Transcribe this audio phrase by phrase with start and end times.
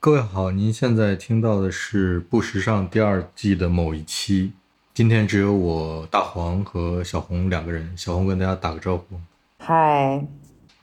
[0.00, 4.52] 各位好，您现在听到的是《不时尚》第二季的某一期。
[4.94, 7.92] 今天只有我大黄和小红两个人。
[7.96, 9.20] 小红跟大家打个招呼。
[9.58, 10.24] 嗨，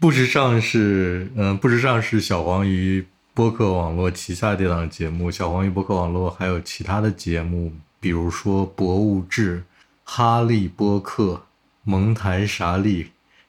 [0.02, 5.32] 不时尚是，嗯，不时尚是小黄鱼播客网络旗下的一档节目。
[5.32, 7.72] 小黄鱼播客网络还有其他的节目，
[8.02, 9.60] 比如说《博物志》
[10.04, 11.24] 《哈利波特》
[11.86, 13.04] 《蒙台莎利》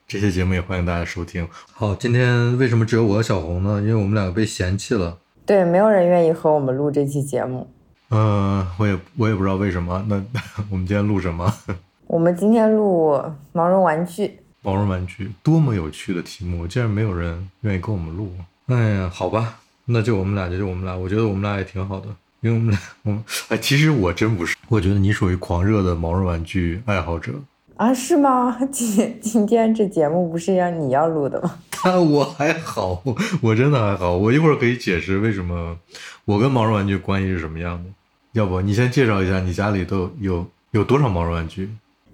[0.06, 1.48] 这些节目，也欢迎大家收听。
[1.72, 3.80] 好，今天为什么只有我和小红呢？
[3.80, 5.18] 因为我们两个被嫌弃了。
[5.46, 7.66] 对，没有人愿意和我们录这期节目。
[8.10, 10.04] 嗯，我也我也不知道为什么。
[10.08, 10.16] 那
[10.70, 11.52] 我们今天录什么？
[12.08, 13.20] 我们今天录
[13.52, 14.40] 毛绒玩具。
[14.62, 16.66] 毛绒玩具，多么有趣的题目！
[16.66, 18.32] 竟然没有人愿意跟我们录。
[18.66, 20.96] 哎呀，好吧，那就我们俩，就我们俩。
[20.96, 22.08] 我觉得我们俩也挺好的，
[22.40, 24.56] 因为我们俩，我们哎，其实我真不是。
[24.68, 27.32] 我觉得你属于狂热的毛绒玩具爱好者
[27.76, 27.92] 啊？
[27.92, 28.58] 是吗？
[28.72, 31.58] 今今天这节目不是让你要录的吗？
[31.82, 33.02] 啊，我还好，
[33.42, 34.16] 我真的还好。
[34.16, 35.76] 我一会儿可以解释为什么
[36.24, 37.90] 我跟毛绒玩具关系是什么样的。
[38.32, 41.70] 要不你先介绍一下你家里都有有多少毛绒玩具？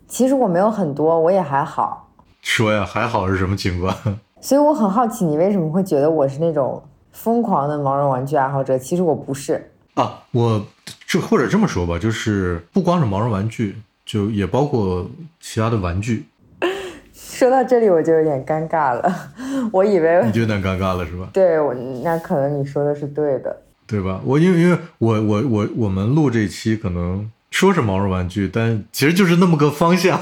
[0.06, 2.08] 其实我没有很多，我也还好。
[2.42, 3.96] 说呀，还好是什么情况？
[4.40, 8.76] 所以我很好奇，你为什么会觉得我是那种疯狂的毛绒玩具爱好者？
[8.76, 10.64] 其实我不是啊，我
[11.06, 16.26] 这或者这么说吧，就是不光是毛绒玩具，就也包括其他的玩具。
[17.14, 19.32] 说到这里我就有点尴尬了，
[19.72, 21.28] 我以为你就有点尴尬了是吧？
[21.32, 24.20] 对，我那可能你说的是对的，对吧？
[24.24, 30.20] 我因为因为我我我我们录这期可能说是毛绒玩具，但其实就是那么个方向。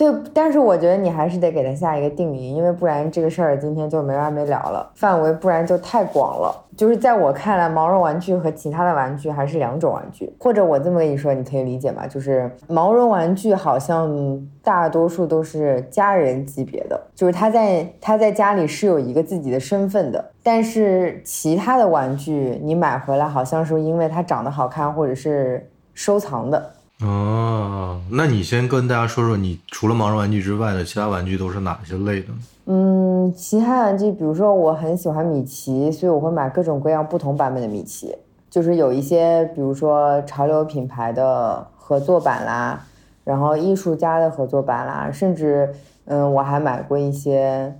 [0.00, 6.64] 对，但是我觉得你还是得给它下一个定义，因为不然这个事儿今天就没完没了了，范围不然就太广了。
[6.74, 10.32] 就是在我看来，毛绒玩具和其他的玩具还是两种玩具。
[10.40, 12.06] 或者我这么跟你说，你可以理解吗？
[12.06, 20.30] 就是毛绒玩具好像大多数都是家人级别的，就是他在他在家里是有一个自己的身份的。
[20.42, 26.70] 但是其他的玩具你买回来，好像是因为它长得好看，或者是收藏的。
[27.02, 32.28] 哦，那你先跟大家说说，你除了毛绒玩具之外的其他玩具都是哪些类的？
[32.66, 38.14] 嗯，其他玩具，比如说我很喜欢米奇，所以我会买各种各样不同版本的米奇。
[38.50, 42.84] 就是有一些，比如说潮流品牌的合作版啦，
[43.24, 45.72] 然后艺术家的合作版啦，甚至，
[46.04, 47.74] 嗯，我还买过一些，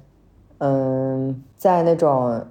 [0.58, 2.42] 嗯，在那种，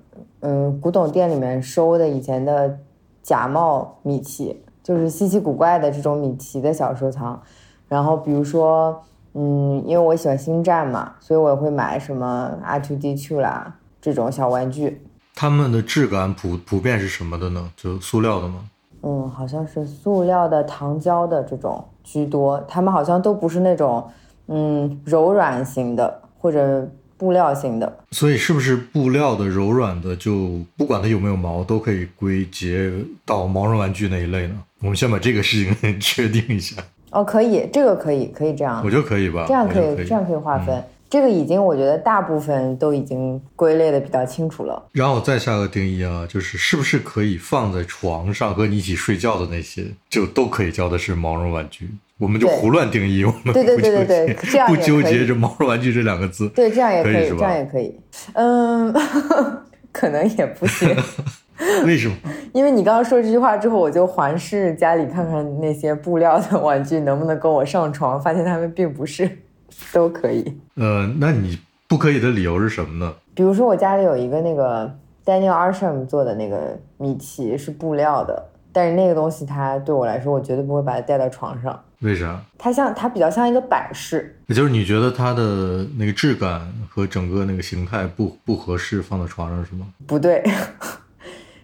[0.42, 2.78] 嗯，古董店里面收的以前的
[3.24, 4.62] 假冒米奇。
[4.90, 7.40] 就是稀奇古怪的这种米奇的小收藏，
[7.88, 9.00] 然后比如说，
[9.36, 15.00] 嗯，因为我喜欢星战嘛，所以我也会买什么 R2D2 啦这种小玩具。
[15.36, 17.70] 它们的质感普普遍是什么的呢？
[17.78, 18.68] 就塑料的吗？
[19.04, 22.60] 嗯，好像是塑料的、糖胶的这种居多。
[22.68, 24.10] 它们好像都不是那种，
[24.48, 26.90] 嗯，柔软型的或者。
[27.20, 32.90] 布料型的，所以是不是布料的柔软的，就不管它有没有毛，都可以归结
[33.26, 34.56] 到毛绒玩具那一类呢？
[34.82, 36.76] 我们先把这个事情 确定一下。
[37.12, 38.82] 哦，可以，这个可以，可以这样。
[38.86, 40.84] 我觉得可以吧，这样可以，这样可以划分。
[41.10, 44.88] 这个已经，我觉得大部分都已经归类的比较清楚了。
[44.92, 51.90] 然后我再下个定义啊，就是是不是可以放在床上和你一起睡觉的那些，就都可以叫的是毛绒玩具。
[52.20, 58.00] 我们就胡乱定义，我们对对对对对，这样不纠结这毛绒玩具这两个字，对，这样也可以，这样也可以。
[58.34, 58.94] 嗯，
[59.92, 60.96] 可能也不行。
[61.86, 62.16] 为什么？
[62.54, 69.30] 因为你刚刚说这句话之后，我就环视家里看看那些布料的玩具能不能跟我上床，发现他们并不是
[69.94, 70.58] 都可以。
[70.76, 73.14] 呃，那你不可以的理由是什么呢？
[73.36, 74.90] 比如说我家里有一个那个
[75.26, 81.80] Daniel Arsham 做的那个米奇是布料的，但是那个东西它对我来说，我绝对不会把它带到床上。
[82.00, 82.42] 为啥？
[82.58, 89.86] 它像它比较像一个摆饰，也就是你觉得它的那个质感和整个那个形态不不合适放在床上是吗？
[90.08, 90.42] 不对，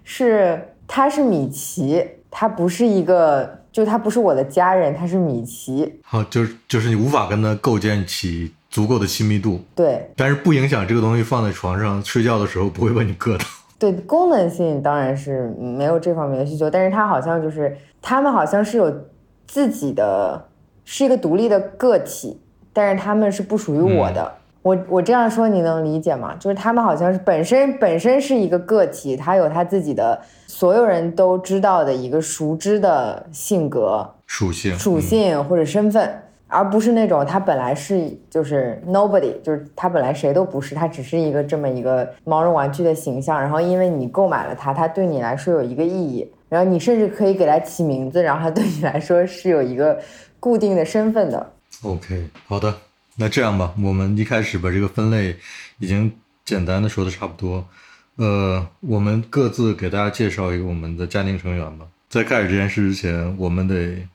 [0.05, 0.57] 是
[0.87, 2.01] 他是米奇，
[2.31, 5.99] 他不是一个，就他不是我的家人，他是米奇。
[6.01, 9.59] 好，就是就是你无法跟他构建起足够的亲密度。
[9.75, 13.43] 对，但是不影响这个东西放在床上睡觉的时候不会把你硌到。
[13.77, 19.05] 对，功能性当然是没有这方面的需求，但是它好像就是他们好像是有。
[19.47, 20.43] 自己的
[20.85, 22.41] 是一个独立的个体，
[22.73, 24.37] 但是他们是不属于我的。
[24.65, 26.35] 我我这样说你能理解吗？
[26.39, 43.39] 就是他们好像是本身本身是一个个体，他有他自己的所有人都知道的一个熟知的性格属性属性或者身份，而不是那种他本来是就是 nobody，就是他本来谁都不是，他只是一个这么一个毛绒玩具的形象。
[43.39, 46.27] 然后因为你购买了它，它对你来说有一个意义。
[46.49, 49.99] 然后你甚至可以给它起名字，然后它对你来说是有一个
[50.39, 51.51] 固定的身份的。
[51.83, 52.73] OK，好的，
[53.17, 55.35] 那这样吧，我们一开始把这个分类
[55.79, 56.11] 已经
[56.43, 57.67] 简单的说的差不多，
[58.15, 61.85] 呃，我们各自给大家介绍一个我们的家庭成员吧。
[62.09, 64.07] 在开始这件事之前，我们得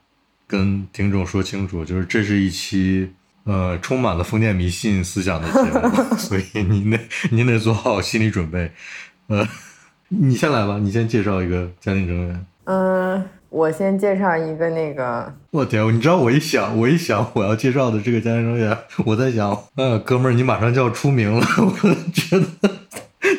[0.46, 3.10] 跟听众说清楚，就是这是一期
[3.44, 6.98] 呃充满了封建迷信思想的节目， 所以您得
[7.30, 8.70] 您得做好心理准备。
[9.26, 9.46] 呃，
[10.08, 12.46] 你先来吧，你先介绍一个家庭成员。
[12.64, 22.70] 嗯，我先介绍一个那个，我天，你知道我一想，我一想我要介绍的这个家庭成员，我在想，呃，哥们儿，你马上就要出名了， 我觉得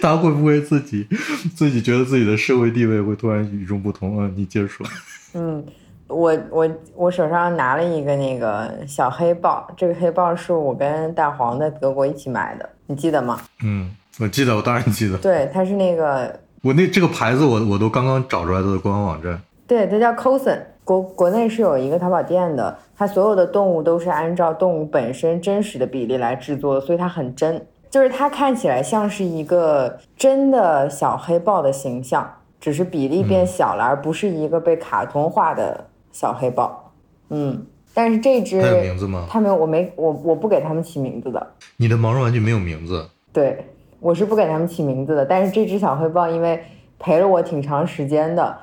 [0.02, 1.08] 他会不会自己
[1.56, 4.30] 自己觉得自己的社会地位会突然与众不同啊？
[4.36, 4.86] 你接着说。
[5.34, 5.66] 嗯，
[6.08, 13.40] 我我我手上拿了一个那个小黑豹，这个黑豹是我跟大黄在德国一起买的，你记得吗？
[13.63, 15.18] 嗯，我记得，我当然记得。
[15.19, 19.42] 对，它是那个，我那这个牌子我我都刚刚找出来它的官方网站。
[19.71, 32.29] 对，它叫 Cosen，国国内是有一个淘宝店的，它所有的动物都是按照动物本身真实的比例来制作的，所以它很真，就是它看起来像是一个真的小黑豹的形象，
[32.59, 36.91] 只是比例变小了，而不是一个被卡通化的小黑豹。
[37.29, 39.25] 嗯，但是这只它有名字吗？
[39.29, 41.47] 它没有，我没我我不给它们起名字的。
[41.77, 43.07] 你的毛绒玩具没有名字？
[43.31, 43.65] 对，
[44.01, 45.25] 我是不给它们起名字的。
[45.25, 46.62] 但是这只小黑豹因为
[47.00, 48.57] 陪了我挺长时间的，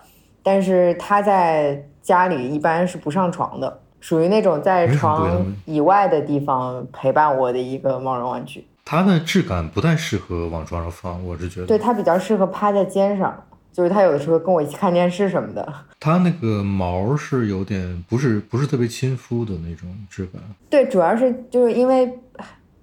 [0.50, 8.66] 但是它在家里一般是不上床的，属于那种在床以外的地方陪伴我的一个毛绒玩具。
[8.82, 11.66] 它的质感不太适合往床上放，我是觉得。
[11.66, 13.38] 对，它比较适合趴在肩上，
[13.70, 15.70] 就是它有的时候跟我一起看电视什么的。
[16.00, 20.40] 它那个毛是有点不是不是特别亲肤的那种质感。
[20.70, 22.10] 对，主要是就是因为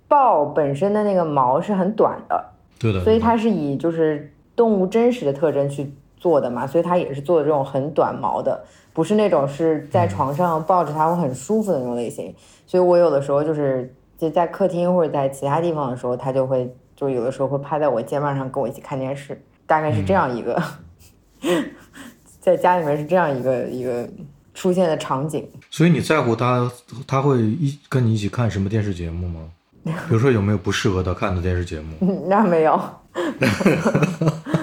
[0.08, 2.46] 豹本身的那个毛是很短的，
[2.78, 3.04] 对的。
[3.04, 5.92] 所以它是以就是动物真实的特征去
[6.25, 8.60] 做的嘛，所以他也是做的这种很短毛的，
[8.94, 12.33] 不是那种是在床上抱着它会很舒服的那种类型。
[12.66, 20.60] 所以我有的时候就是就在客厅或者在其他地方的时候，它就会就有的时候会趴在我肩膀上跟我一起看电视，大概是这样一个，
[22.42, 24.10] 在家里面是这样一个一个
[24.56, 25.48] 出现的场景。
[25.69, 26.71] 所以你在乎它，
[27.06, 29.42] 它会一跟你一起看什么电视节目吗？
[29.83, 31.95] 比如说有没有不适合他看的电视节目？
[32.01, 32.81] 嗯， 那没有，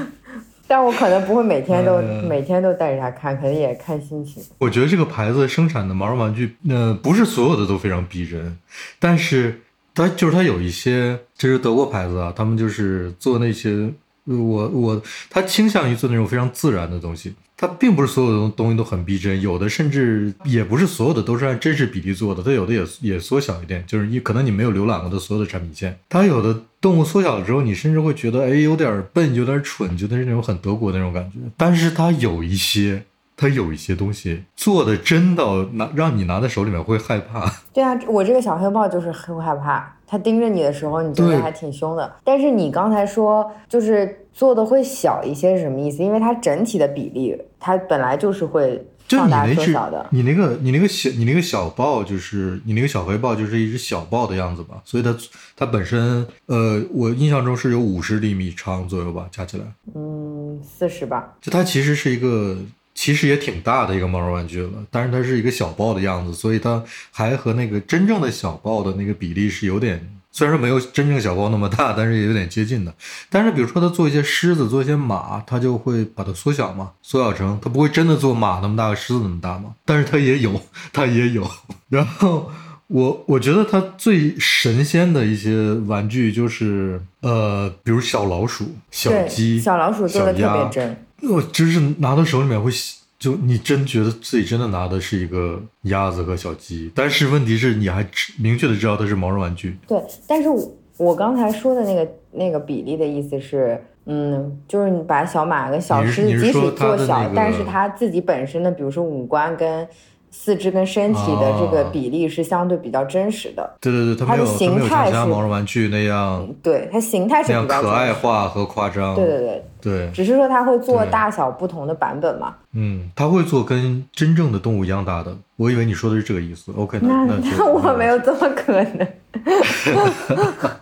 [0.73, 4.43] 但我可能不会每天都、嗯每天都带着它看，肯定也看心情。
[4.57, 8.57] 我觉得这个牌子生产的毛绒玩具，呃，不是所有的都非常逼真，
[8.99, 9.61] 但是
[9.95, 13.93] 它就是它有一些，这是德国牌子啊，他们就是做那些，呃
[14.25, 33.05] 我我他倾向于做那种非常自然的东西，他并不是所有的东东西都很逼真，有的甚至也不是所有的都是按真实比例做的，他有的也也缩小一点，就是你可能你没有浏览过的所有的产品线，他有的动物缩小了之后，你甚至会觉得哎有点笨，有点蠢，觉得是那种很德国那种感觉，但是他有一些。
[33.43, 37.45] 它有一些东西做的真到拿让你拿在手里面会害怕，
[37.75, 42.15] 对啊，我这个小黑豹就是会害怕，它盯着你的时候，你觉得还挺凶的。
[42.23, 46.05] 但是你刚才说就是做的会小一些是什么意思？
[46.05, 50.07] 因为它整体的比例，它本来就是会就放大你那只缩小的。
[50.11, 55.15] 你那个你那个小你那个小豹就是你那个小黑豹就是一只小豹的样子吧，所以它
[55.57, 61.35] 它本身呃我印象中是有五十厘米长左右吧，加起来，嗯，四十吧。
[61.41, 62.57] 就它其实是一个。
[62.95, 72.95] 其实也挺大的一个毛绒玩具了，但是它是一个小豹的样子，所以它还和那个真正的小豹的那个比例是有点，虽然说没有真正小豹那么大，但是也有点接近的。
[73.31, 79.75] 但是比如说它做一些狮子，做一些马，它就会把它缩小嘛，缩小成它不会真的做马那么大，狮子那么大嘛。
[79.85, 80.61] 但是它也有，
[80.93, 81.51] 它也有。
[81.89, 82.51] 然后
[82.89, 91.05] 我我觉得它最神仙的一些玩具就是呃，比如小老鼠、小，鸡、小老鼠做的特别真。
[91.31, 99.79] 我真是拿到手里面会喜，就你真觉得自己真的拿的是一个鸭子和小鸡，但是问题是你还知明确的知道它是毛绒玩具。
[99.87, 109.87] 对，但是我我刚才说的那个那个比例的意思是，嗯，就是你把小马跟小狮子即使做小，那个但是它自己本身的，比如说五官跟
[110.35, 113.77] 四肢跟身体的这个哦比例是相对比较真实的。
[113.81, 119.15] 对对对，它形态是其他毛绒玩具那样对，它形态是比较可爱化和夸张。
[119.15, 122.55] 对对对，对只是说它会做大小不同的版本嘛。
[122.73, 125.37] 嗯，它会做跟真正的动物一样大的。
[125.57, 126.73] 我以为你说的是这个意思。
[126.77, 129.07] OK，那那那 我没有这么可能。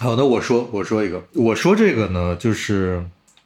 [0.00, 3.02] 好的，我说我说一个，我说这个呢，就是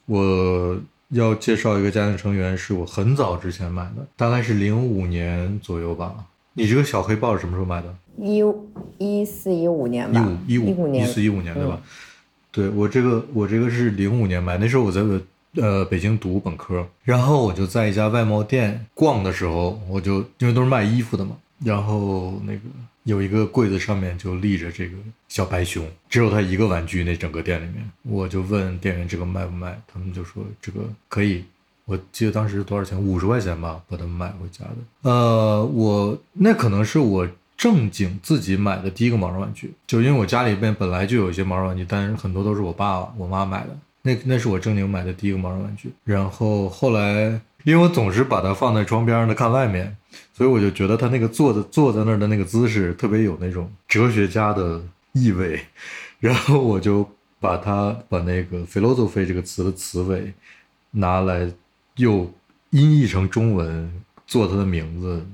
[0.06, 0.76] 我
[1.12, 6.14] 要介绍一个家庭成员，是我很早之前买的，大概是零五年左右吧。
[6.54, 7.94] 你这个小黑豹是什么时候买的？
[8.18, 8.42] 一
[8.98, 11.80] 一四一五年吧，一五一五五年，四一五年对吧？
[12.50, 15.00] 对我这个我这个是零五年买，那时候我在
[15.56, 22.60] 呃北京读本科，然后我就在一家外贸店逛的时候，我就因为都是卖衣服的嘛，然后那个
[23.04, 24.96] 有一个柜子上面就立着这个
[25.28, 27.04] 小白熊，只有它一个玩具。
[27.04, 31.44] 那整个店里面，我就问店员这个卖不卖，他们就说这个可以。
[31.84, 32.96] 我记得当时多少钱？
[33.00, 35.10] 五十块钱吧，把它买回家的。
[35.10, 43.76] 呃，我那可能是我正经自己买的第一个毛绒玩具，就因为我家里边本来就有一些毛绒玩具，但是很多都是我爸我妈买的。
[44.02, 45.92] 那那是我正经买的第一个毛绒玩具。
[46.04, 49.96] 然后后来，因为我总是把它放在窗边上的看外面，
[50.34, 55.60] 所以我就觉得它那个坐的坐在那儿的那个姿势特别有那种哲学家的意味。
[56.20, 60.32] 然后我就把它把那个 philosophy 这个词的词尾
[60.90, 61.52] 拿来。
[61.96, 62.32] 又
[62.70, 65.26] 音译成中文做它的名字，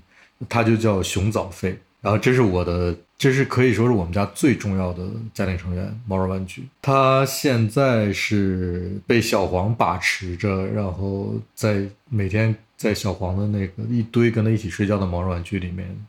[0.48, 1.78] 它就叫熊早飞。
[2.00, 6.68] 然后这是我的，这是可以说是我们家最重要的家庭成员毛绒玩具。
[6.80, 16.06] 它现在是被小黄把持着，然后在每天在小黄的那个一堆跟他一起睡觉的毛绒玩具里面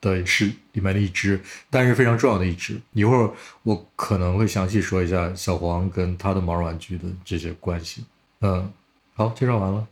[0.00, 1.40] 的是里面的一只，
[1.70, 2.78] 但是非常重要的一只。
[2.92, 3.30] 一会儿
[3.62, 8.04] 我可能会详细说一下小黄跟他的毛绒玩具的这些关系。
[8.42, 8.70] 嗯。
[9.14, 9.86] 好，介绍完了，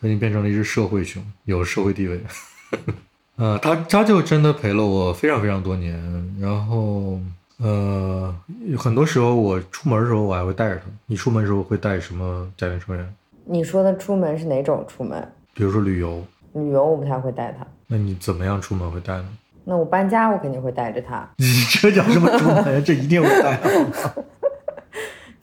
[0.00, 2.16] 它已经变成了一只社会熊，有社会地位。
[2.70, 2.94] 呵呵
[3.38, 5.96] 呃，他他就真的陪了我非常非常多年。
[6.40, 7.18] 然后，
[7.58, 8.34] 呃，
[8.76, 10.82] 很多时候我出门的时候，我还会带着他。
[11.06, 13.14] 你出门的时候会带什么家庭成员？
[13.44, 15.26] 你说的出门是哪种出门？
[15.54, 16.22] 比如说旅游。
[16.54, 17.64] 旅游我不太会带他。
[17.86, 19.28] 那你怎么样出门会带呢？
[19.64, 21.28] 那我搬家我肯定会带着他。
[21.36, 21.46] 你
[21.80, 22.82] 这叫什么出门？
[22.84, 23.60] 这一定会带。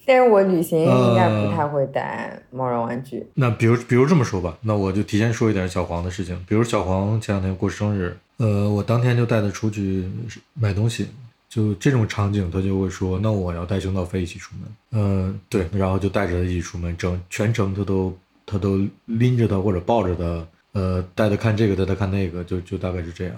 [0.05, 3.25] 但是我旅行应该不太会带毛绒玩具。
[3.33, 6.38] 那比如，比如这么说吧，那我就提前说一点小黄的事情。
[6.47, 10.07] 比如小黄前两天过生日，呃，我当天就带他出去
[10.53, 11.07] 买东西，
[11.50, 20.47] 就这种场景，他就会说：“那我要带熊岛飞一起出门。”嗯，对，然后就带着他一起出门，整全程他都他都拎着他或者抱着他。
[20.74, 23.35] 呃，带他看这个，带他看那个，就就大概是这样。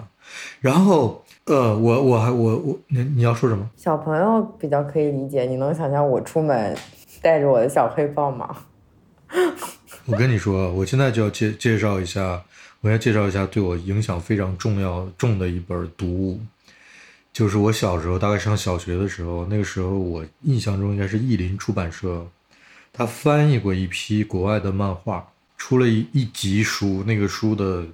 [0.60, 3.68] 然后，呃，我我还我我你你要说什么？
[3.74, 6.76] 小朋友比较可以理解，你能想象我出门
[7.22, 8.54] 带着我的小黑豹吗？
[10.04, 12.42] 我跟你说，我现在就要介介绍一下，
[12.82, 16.40] 我要介绍一下对我影响非常重要重的一本读物，
[17.32, 22.26] 就是我小时候大概上小学的时候，那个时候我印象中应该是译林出版社，
[22.92, 25.26] 他翻译过一批国外的漫画。
[25.56, 27.84] 出了一一集书，那个书的，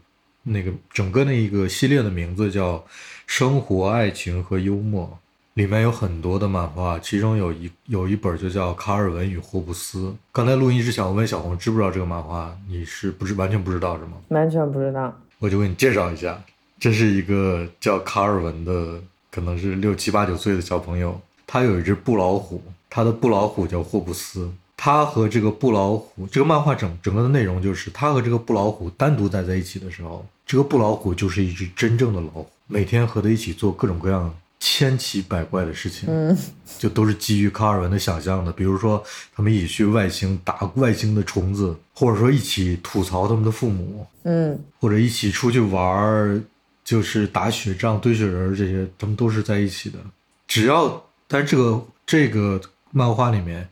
[0.45, 2.77] 那个整个那一个系列的名字叫
[3.27, 5.07] 《生活、爱情和幽默》，
[5.55, 10.09] 里面有很多的漫画，其中有一有一本就叫《卡尔文与霍布斯》。
[10.33, 14.13] 刚才录音之前，我问小红知不知道这个漫画，你是不是完全不知道是吗？
[14.29, 15.15] 完全不知道。
[15.39, 16.43] 我就给你介绍一下，
[16.79, 24.53] 这是一个叫卡尔文的，可能是六七八九岁的小朋友，他有一只布老虎，他的布老虎叫霍布斯。
[24.85, 36.37] 他和这个布老虎，这个漫画整整个的内容就是，他和这个布老虎单独待在一起的时候，这个布老虎就是一只真正的老虎，每天和他一起做各种各样千奇百怪的事情，嗯，
[36.79, 38.53] 就都是基于卡尔文的想象的。
[38.53, 39.03] 比如说，
[39.35, 46.39] 他们一起去外星打外星的虫子，或者说一起吐槽他们的父母，嗯，或者一起出去玩儿，
[46.85, 49.99] 就是打雪仗、堆雪人这些，他们都是在一起的。
[50.47, 52.61] 只要，但是这个这个
[52.91, 53.67] 漫画里面。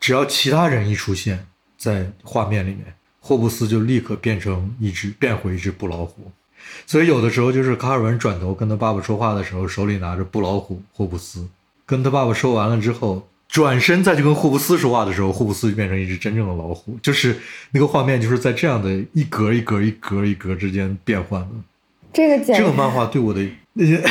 [0.00, 2.84] 只要其他人一出现在画面里面，
[3.20, 6.30] 霍布斯就立刻变成一只变回一只布老虎。
[6.86, 11.46] 所以有的时候就是卡尔文转头跟他爸爸说话的时候，手里拿着布老虎霍布斯，
[11.86, 16.98] 跟他爸爸说完了之后，转身再去跟霍布斯说话的时候，霍布斯就变成一只真正的老虎。
[17.02, 17.36] 就是
[17.70, 21.48] 那个画面就是在这样的一格一格一格一格之间变换的。
[22.12, 23.40] 这个这个漫画对我的
[23.74, 24.02] 那些，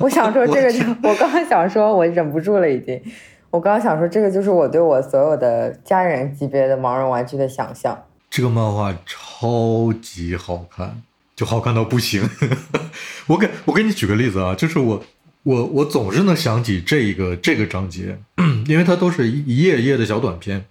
[0.00, 3.00] 我想说 这个就我刚刚想说，我忍不住了已经。
[3.50, 7.98] 我刚刚想说，这个就是我对我所有的家人级别的毛绒玩具的想象。
[8.28, 11.02] 这个漫画超级好看，
[11.34, 12.28] 就好看到不行。
[13.28, 15.02] 我给我给你举个例子啊，就是我
[15.44, 18.18] 我我总是能想起这一个这个章节，
[18.66, 20.66] 因为它都是一页一页的小短片。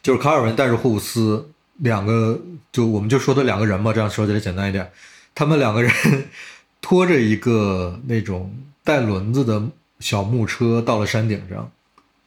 [0.00, 4.88] 就是卡尔文带着霍布斯两个，就我们就说的两个人嘛，这样说起来简单一点。
[5.34, 5.92] 他们两个人
[6.80, 8.52] 拖着一个那种
[8.84, 9.60] 带轮子的
[9.98, 11.70] 小木车到了山顶上。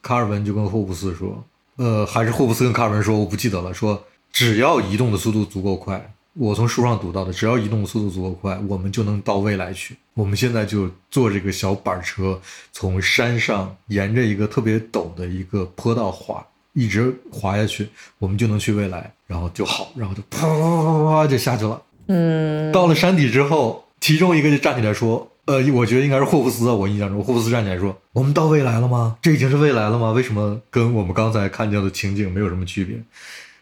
[0.06, 1.44] 卡尔文就跟霍布斯说
[1.78, 3.74] ：“呃，还是霍布斯跟卡尔文说，我不记得了。
[3.74, 9.98] 说只要移动的速度足够快，我从书上读到的，只要移动的速度足够快，我们就能到未来去。
[10.14, 12.40] 我们现在就坐这个小板车，
[12.72, 21.82] 从山上沿着一个特别陡的一个坡道滑，一直滑下去，我们就能去未来，然后就好，然后就啪啪啪啪啪就下去了。
[22.10, 29.18] 嗯，到了山底之后，其中一个就站起来说。”呃，我觉得应该是霍布斯啊，我印象中霍布斯站起来说：“我们到未来了吗？
[29.22, 30.12] 这已经是未来了吗？
[30.12, 32.98] 为什么跟我们刚才看见的情景没有什么区别？”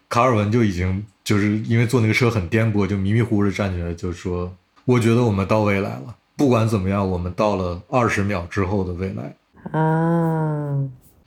[0.09, 4.53] 卡尔文就已经就是因为坐那个车很颠簸，就迷迷糊糊的站起来就说
[4.85, 9.33] ：“我觉得我们到未来了，不不管怎么样，我们到了二十秒之后的未来，
[9.71, 10.77] 啊，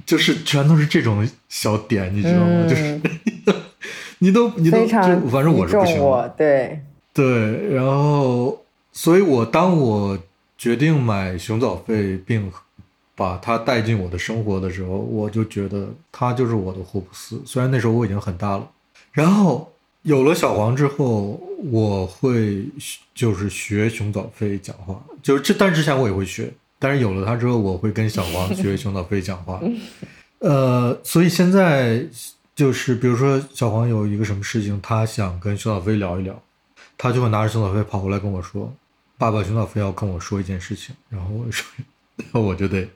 [0.04, 2.46] 就是全都是这种小点，你知道吗？
[2.48, 3.00] 嗯就是
[4.18, 4.88] 你都你都就
[5.30, 6.80] 反正我是不行，对，
[7.14, 10.18] 对，然后所以我当我
[10.58, 12.50] 决定买熊早费并
[13.14, 17.42] 把它带进我的生活的时候，我就觉得它就是我的霍布斯。
[17.46, 18.70] 虽然那时候我已经很大了，
[19.12, 19.72] 然后
[20.02, 22.66] 有了小黄之后，我会
[23.14, 29.60] 就是学熊早飞讲话，就是这，但之前我也会学，但是有了它之后，我会跟小黄学熊早飞讲话。
[30.40, 32.06] 呃，所以现在
[32.54, 36.40] 就是比如说小黄有一个什么事情，他想跟熊早飞聊一聊，
[36.98, 38.72] 他就会拿着熊早飞跑过来跟我说
[39.18, 41.66] ：“爸爸，熊早飞要跟我说一件事情。”然后我说，
[42.16, 42.86] 然 后我就得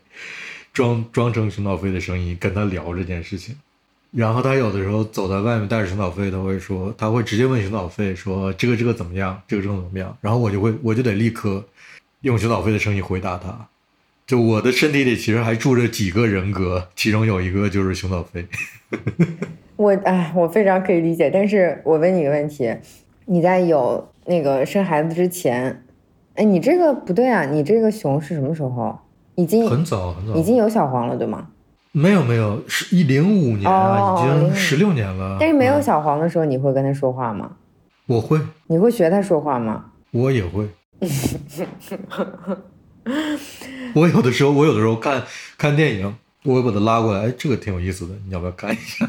[0.72, 3.56] 装装成熊早飞的声音跟他聊这件事情。
[4.12, 9.40] 然后他有的时候走在外面带着熊早飞，他会说，他会直接问熊早飞说：“这个这个怎么样？
[9.46, 11.64] 这个这个怎么样？”然后我就会我就得立刻
[12.22, 13.68] 用熊早飞的声音回答他。
[14.26, 18.46] 就我的身体里其实还住着几个人格，其中有一个就是熊早飞。
[19.76, 22.72] 我哎，我非常可以理解，但是我问你个问题，
[23.26, 25.84] 你在有那个生孩子之前，
[26.40, 28.98] 哎，你这个不对啊，你这个熊是什么时候？
[29.34, 31.46] 已经很早很早，已经有小黄了，对吗？
[31.92, 35.36] 没有没有，是一零五年啊，哦已经05十六年了。
[35.38, 37.50] 但是没有嗯小黄的时候，你会跟他说话吗？
[38.06, 39.84] 我会，你会学他说话吗？
[40.12, 40.66] 我也会。
[43.94, 45.22] 我有的时候，我有的时候看
[45.58, 49.06] 看电影，我会把他拉过来，哎，这个挺有意思的，你要不要看一下？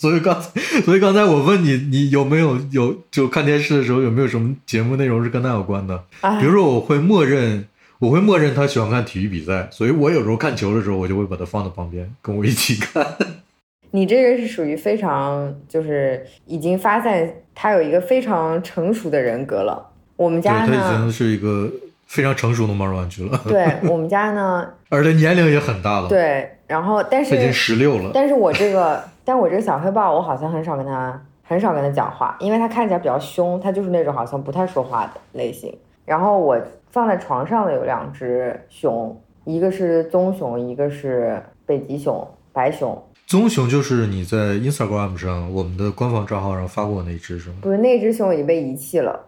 [0.00, 6.02] 所以刚才， 所以刚才我问你，你有没有有就看电视的时候有没有什么节目内容是跟他有关的？
[6.22, 7.66] 啊比如说，我会默认，
[7.98, 13.06] 我会默认他喜欢看体育比赛，所以我有时候看球的时候，我就会把他放在旁边，跟我一起看。
[13.92, 19.84] 你这个是属于非常就是已经发散他有一个非常成熟的人格了。
[20.16, 21.70] 我们家呢他已，经是一个
[22.06, 28.12] 非常成熟的猫耳玩具了， 对我们家呢，而且年龄也很大了，，对，然后但是他已经是十六了。
[28.14, 35.72] 但是我这个，但我这个小黑豹，我好像很少跟他很少跟他讲话，因为他看起来比较凶，他就是那种好像不太说话的类型。
[36.04, 43.00] 然后我放在床上的有两只熊，一个是棕熊，一个是北极熊、白熊。
[43.24, 47.58] 棕熊就是你在 Instagram 上我们的官方账号上发过那只是吗？
[47.62, 49.26] 不是那只熊已经被遗弃了，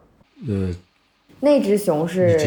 [0.49, 0.75] 呃，
[1.45, 2.39] 那只熊是。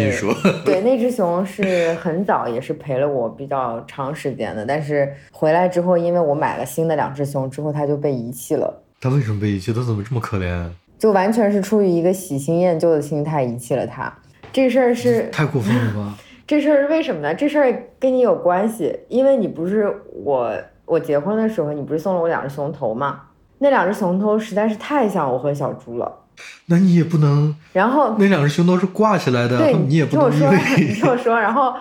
[0.63, 4.65] 对，那只熊是很早，也是陪了我比较长时间的。
[4.65, 9.73] 但是回来之后，因为我买了新的两只熊之后，它就被遗弃了，它为什么被遗弃？
[9.73, 10.69] 它怎么这么可怜？
[10.97, 14.11] 就完全是出于一个喜新厌旧的心态遗弃了它。
[14.53, 16.17] 这事儿是太过分了吧？
[16.47, 17.35] 这事儿是为什么呢？
[17.35, 20.53] 这事儿跟你有关系，因为你不是我
[20.85, 23.23] 我结婚的时候，你不是送了我两只熊头吗？
[23.59, 26.19] 那两只熊头实在是太像我和小猪了。
[26.67, 31.73] 那你也不能，然后那两只熊都是挂起来的，对，你也不能因听我说，你为听我说，然后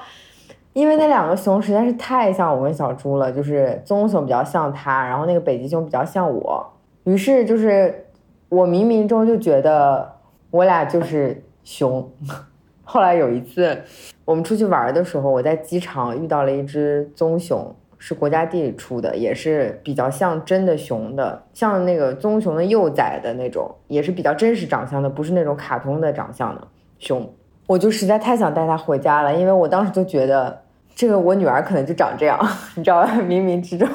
[0.72, 6.64] 因为那两个熊实在是太像我跟小猪了，就是棕熊比较像它，然后那个北极熊比较像我，
[7.04, 8.06] 于是就是
[8.48, 10.16] 我冥冥中就觉得
[10.50, 12.10] 我俩就是熊。
[12.86, 13.82] 后来有一次
[14.26, 17.74] 我们出去玩的时候，我在机场遇到了一只棕熊。
[18.06, 27.26] 是国家地理出的，也是比较像真的熊的，像那个棕熊的幼崽的那种，也是比较真实长相的，不是那种卡通的长相的熊。
[27.66, 30.60] 我就实在太想带它回家了，因为我当时就觉得
[30.94, 32.38] 这个我女儿可能就长这样，
[32.76, 33.10] 你知道吧？
[33.24, 33.88] 冥冥之中，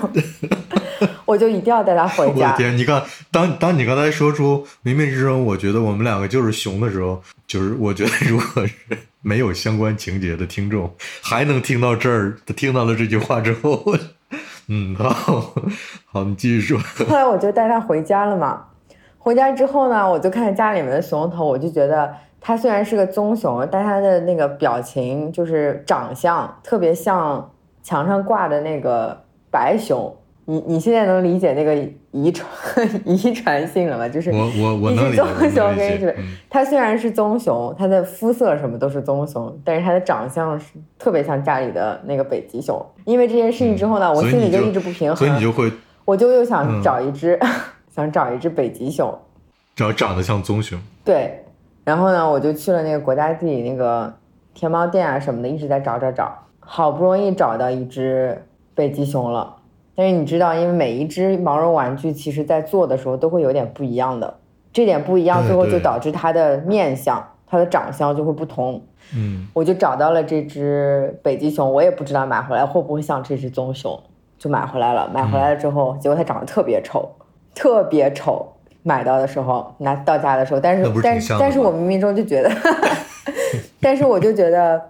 [1.25, 2.47] 我就一定要带它回家。
[2.47, 2.75] 我的天！
[2.75, 8.73] 你看，当当你刚才说出冥冥之中，我觉得我们两个就是熊的时候，就是我觉得如果是
[9.21, 13.83] 没有相关情节的听众， 还能听到这儿，听到了这句话之后，
[14.67, 15.53] 嗯，好，
[16.05, 16.79] 好，你继续说。
[17.07, 18.65] 后来我就带它回家了嘛。
[19.17, 27.51] 回家之后呢，我就看家里面的熊头，我就觉得它虽然是个棕熊，但它的那个表情就是长相特别像
[27.83, 30.15] 墙上挂的那个白熊。
[30.49, 31.75] 你你现在能理解那个
[32.09, 32.49] 遗传
[33.05, 34.09] 遗传性了吗？
[34.09, 36.15] 就是我我我一能理解，只棕熊跟一只
[36.49, 42.83] 它虽然是棕熊，它的肤色什么都是棕熊，但是它的长相是特别像家里的那个北极熊。
[43.05, 45.71] 因为这件事情之后呢，我心里就一直不平衡，所以你就会
[46.03, 47.39] 我就又想嗯找一只，
[47.95, 49.15] 想找一只北极熊。
[49.75, 50.79] 找长得像棕熊。
[51.05, 51.43] 对，
[51.83, 54.11] 然后呢，我就去了那个国家地理那个
[54.55, 59.57] 天猫店啊什么的，一直在找找找，好不容易找到一只北极熊了。
[59.99, 64.33] 但是你知道，因为每一只毛绒玩具其实在做的时候都会有点不一样的，
[64.71, 68.81] 这点不一样，最后就导致它的面相、它的长相就会不同。
[69.13, 74.01] 嗯，我就找到了这只北极熊，我也不知道买回来会不会像这只棕熊，
[74.37, 75.09] 就买回来了。
[75.13, 77.09] 买回来了之后，结果它长得特别丑，
[77.53, 78.53] 特别丑。
[78.83, 82.49] 买到的时候，拿到家的时候，但是是但是但是我冥冥中就觉得，
[83.81, 84.81] 但是我就觉得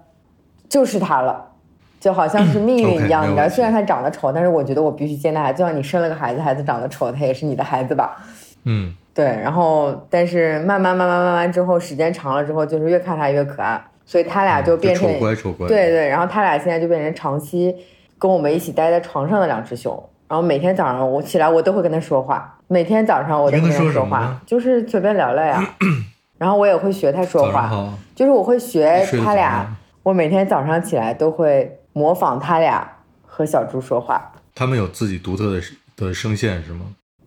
[0.69, 1.47] 就是它了。
[1.99, 5.51] 就好像是命运一样，你知道，虽然他长得丑，但是我觉得我必须接纳他。
[5.51, 8.17] 就像你生了个孩子，孩子长得丑，他也是你的孩子吧？
[8.63, 9.25] 嗯，对。
[9.25, 15.67] 然后，但是慢慢慢慢慢慢之后，时间长了之后，就是越看他越可爱，所以他俩就变成丑乖丑乖。
[15.67, 17.75] 对对，然后他俩现在就变成长期
[18.17, 20.01] 跟我们一起待在床上的两只熊。
[20.29, 22.57] 然后每天早上我起来，我都会跟他说话。
[22.67, 25.75] 每天早上我都跟他说话，就是随便聊聊呀。
[26.37, 27.69] 然后我也会学他说话，
[28.15, 29.65] 就是我会学他俩。
[30.03, 31.75] 我每天早上起来都会。
[31.93, 32.87] 模仿他俩
[33.25, 35.61] 和小猪说话，他们有自己独特的
[35.95, 36.85] 的声线是吗？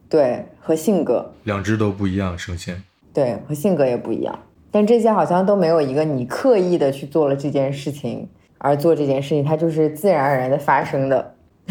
[0.08, 2.82] 对，和性格，两只都不一样声线。
[3.14, 4.38] 对，和性格也不一样。
[4.70, 11.34] 但这些好像都没有一个你刻意的去做了这件事情而做这件事情，它就是自然而然的发生的。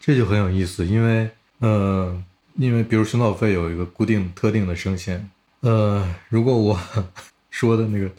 [0.00, 2.22] 这就很有意思，因为，呃，
[2.56, 5.28] 因为比如熊岛费有一个固定特定的声线，
[5.60, 6.78] 呃，如果我
[7.50, 8.10] 说的那个。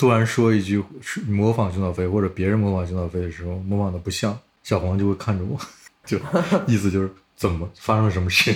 [0.00, 0.82] 突然说一句
[1.28, 5.58] 模仿熊小飞，或者别人模仿熊小飞的时候，模仿的不像，小黄就会看着我，
[6.06, 6.16] 就
[6.66, 8.50] 意思就是怎么发生了什么事。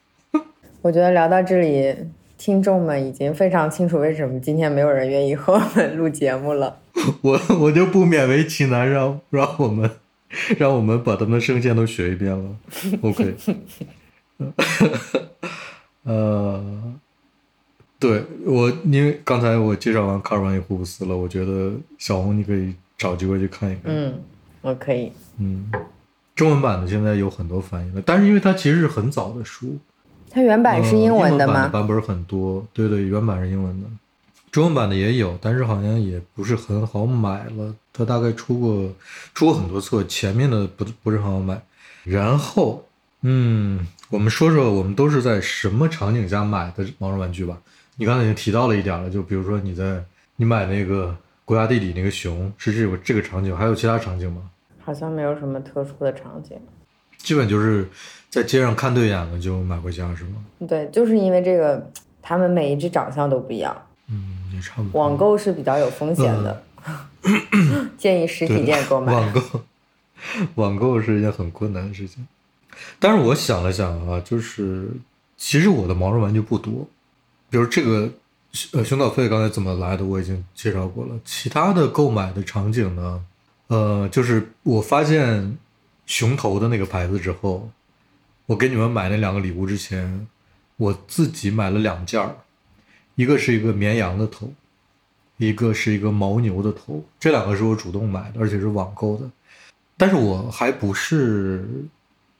[0.82, 1.96] 我觉得聊到这里，
[2.36, 6.78] 听众们已经非常清楚为什么今天没有人愿意和我们录节目了。
[7.22, 9.90] 我我就不勉为其难，让让我们
[10.58, 12.54] 让我们把他们的声线都学一遍了。
[13.00, 13.34] OK，
[16.02, 16.92] 呃。
[17.98, 23.84] 对我，因为刚才我介绍完卡尔文与霍布斯了，我觉得小红你可以找机会去看一看。
[23.86, 24.20] 嗯，
[24.60, 25.10] 我可以。
[25.38, 25.70] 嗯，
[26.34, 29.78] 中文版的现在有很多翻译了，但是因为它其实是很早的书，
[30.30, 31.68] 它原版是英文的吗？
[31.68, 33.88] 版本很多，对对，原版是英文的，
[34.50, 37.74] 中文版的也有，但是好像也不是很好买了。
[37.94, 38.92] 它大概出过
[39.34, 41.62] 出过很多册，前面的不不是很好买。
[42.04, 42.84] 然后，
[43.22, 47.58] 嗯，我们说说我们都是在什么场景下买的毛绒玩具吧。
[47.96, 50.02] 你刚才已经提到了一点了，就比如说你在
[50.36, 54.42] 你买那个国家地理那个熊是这个这个场景，还有其他场景吗？
[54.84, 56.56] 好像没有什么特殊的场景，
[57.18, 57.88] 基本就是
[58.30, 60.36] 在街上看对眼了就买回家是吗？
[60.68, 61.90] 对，就是因为这个，
[62.22, 63.76] 他们每一只长相都不一样。
[64.08, 65.00] 嗯，也差不多。
[65.00, 66.62] 网购是比较有风险的，
[67.98, 69.12] 建议实体店购买。
[69.12, 69.60] 网购，
[70.54, 72.24] 网购是一件很困难的事情。
[73.00, 74.88] 但是我想了想啊，就是
[75.36, 76.86] 其实我的毛绒玩具不多。
[77.56, 78.12] 比如这个，
[78.72, 81.18] 呃，熊岛费刚才怎么来的，我已经介绍过了。
[81.24, 83.24] 其他的购买的场景呢，
[83.68, 85.56] 呃，就是我发现
[86.04, 87.70] 熊头的那个牌子之后，
[88.44, 90.26] 我给你们买那两个礼物之前，
[90.76, 92.36] 我自己买了两件儿，
[93.14, 94.52] 一个是一个绵羊的头，
[95.38, 99.30] 一个是一个牦牛的头，这两个是我主动买的，而且是网购的。
[99.96, 101.66] 但是我还不是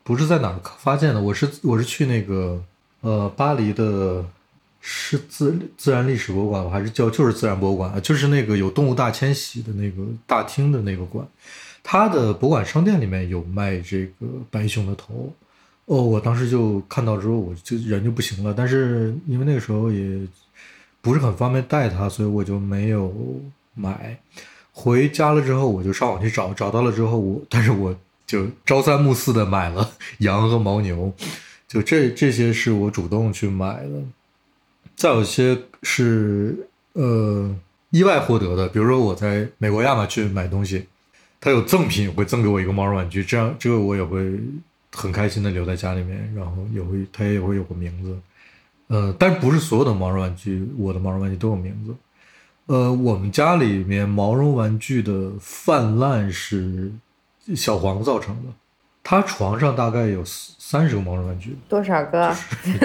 [0.02, 2.62] 不是在哪儿发现的，我是我是去那个
[3.00, 4.22] 呃巴黎的。
[4.88, 7.98] 是自自然历史博物馆还是叫就是自然博物馆啊？
[7.98, 11.26] 就是那个有动物大迁徙的那个大厅的那个馆，
[11.82, 15.34] 它的博物馆商店里面有卖这个白熊的头。
[15.86, 18.54] 哦，我当时就看到之后，我就人就不行了。
[18.56, 20.20] 但是因为那个时候也
[21.00, 23.12] 不是很方便带它，所以我就没有
[23.74, 24.16] 买。
[24.70, 27.92] 回家了之后，我就上网去找，找到了之后，我但是我
[28.24, 31.12] 就朝三暮四的买了 羊和牦牛，
[31.66, 33.90] 就这这些是我主动去买的。
[34.96, 37.54] 再有些是呃
[37.90, 40.86] 意外获得的，比如说我在美国亚马逊买东西，
[41.40, 44.40] 他有赠品会赠给我一个毛绒玩具，这样这个我也会
[44.92, 48.18] 很开心的留在家里面，然后也会它也会有个名字，
[48.88, 51.94] 呃，但不是所有的毛绒玩具，我的毛绒玩具都有名字，
[52.66, 56.90] 呃，我们家里面毛绒玩具的泛滥是
[57.54, 58.50] 小黄造成的。
[59.08, 62.34] 他床上大概有三十个毛绒玩具，多少个？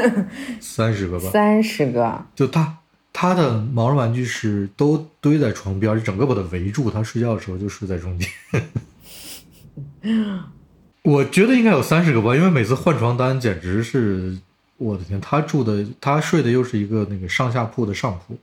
[0.61, 1.27] 三十个吧。
[1.31, 2.23] 三十个。
[2.35, 2.77] 就他
[3.11, 8.29] 他的毛绒玩具是都堆在床边，就整个把他围住，他睡觉的时候就睡在中间。
[11.01, 14.37] 我觉得应该有三十个吧，因为每次换床单简直是
[14.77, 15.19] 我的天。
[15.19, 18.37] 他住的他睡的又是一个那个上下铺的上铺，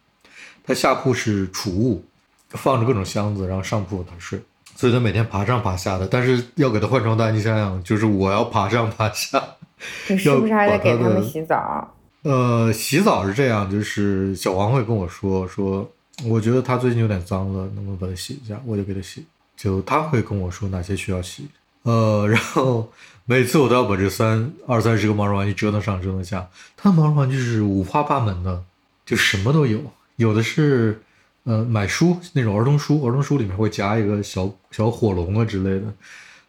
[0.65, 2.05] 他下铺是储物，
[2.49, 4.41] 放着各种箱子，然后上铺他睡。
[4.79, 9.43] 所以他每天爬上爬下的，但是要给他换床单，你想想，就是我要爬上爬下，
[10.07, 11.93] 你是不是还得给他们洗澡？
[12.23, 15.91] 呃，洗澡是这样，就是小王会跟我说说，
[16.25, 18.57] 我觉得他最近有点脏了，能不能把它洗一下？
[18.65, 21.49] 我就给他洗，就他会跟我说哪些需要洗。
[21.83, 22.89] 呃，然后
[23.25, 28.63] 每次我都要把这三二三十个毛绒玩具折腾上折腾下，他的毛绒玩具是五花八门的，
[29.05, 29.81] 就什么都有，
[30.15, 31.03] 有的是。
[31.49, 35.95] 呃，买书那种儿童书，儿童书里面会夹一个小小火龙啊之类的，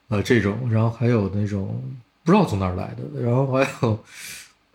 [0.10, 1.82] 呃，这种，然后还有那种
[2.26, 4.00] 不知道从哪儿来的，然后还有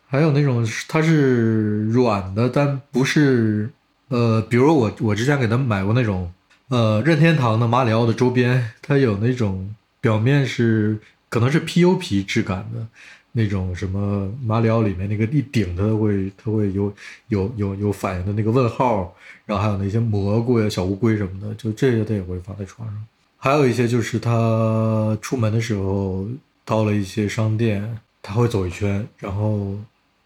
[0.06, 3.68] 还有那种它是软的，但不是
[4.08, 6.32] 呃，比如我我之前给他买过那种
[6.68, 12.86] 呃任天堂的马里奥的周边，它有那种表面是可能是 PU 皮质感的
[13.32, 16.90] 那种什么马里奥里面那个一顶它会它会有
[17.28, 19.14] 有有有反应的那个问号，
[19.46, 23.04] 然后还有那些蘑菇呀、小乌龟什么的，就这些他也会放在床上。
[23.36, 26.26] 还有一些就是他出门的时候
[26.64, 29.76] 到了一些商店，他会走一圈，然后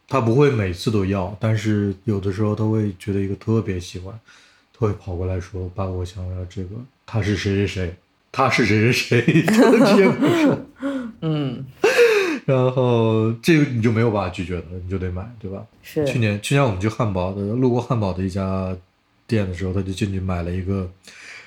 [0.06, 4.18] 他不会每次都要，但是有的时候他会觉得一个特别喜欢，
[4.72, 6.70] 他会跑过来说：“爸，我想要这个。”
[7.04, 7.96] 他是谁谁谁，
[8.30, 10.58] 他是谁谁谁， 就这样说。
[11.22, 11.64] 嗯，
[12.46, 15.64] 然后这个你就没有办法拒绝的，你就得买，对吧？
[15.82, 18.76] 是去年去年我们去汉堡的，路过汉堡的一家
[19.28, 20.90] 店的时候，他就进去买了一个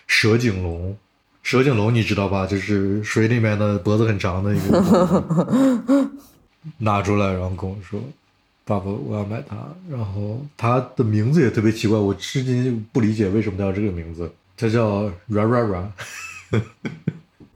[0.07, 0.95] 蛇颈龙。
[1.43, 2.45] 蛇颈龙你知道吧？
[2.45, 6.09] 就是水里面的脖子很长的一个，
[6.77, 7.99] 拿出来，然后跟我说
[8.63, 9.57] ：“爸爸，我要买它。”
[9.89, 14.31] 然后它的名字也特别奇怪，我至今不理解为什么叫这个名字。
[14.55, 16.61] 它叫 Ra Ra Ra。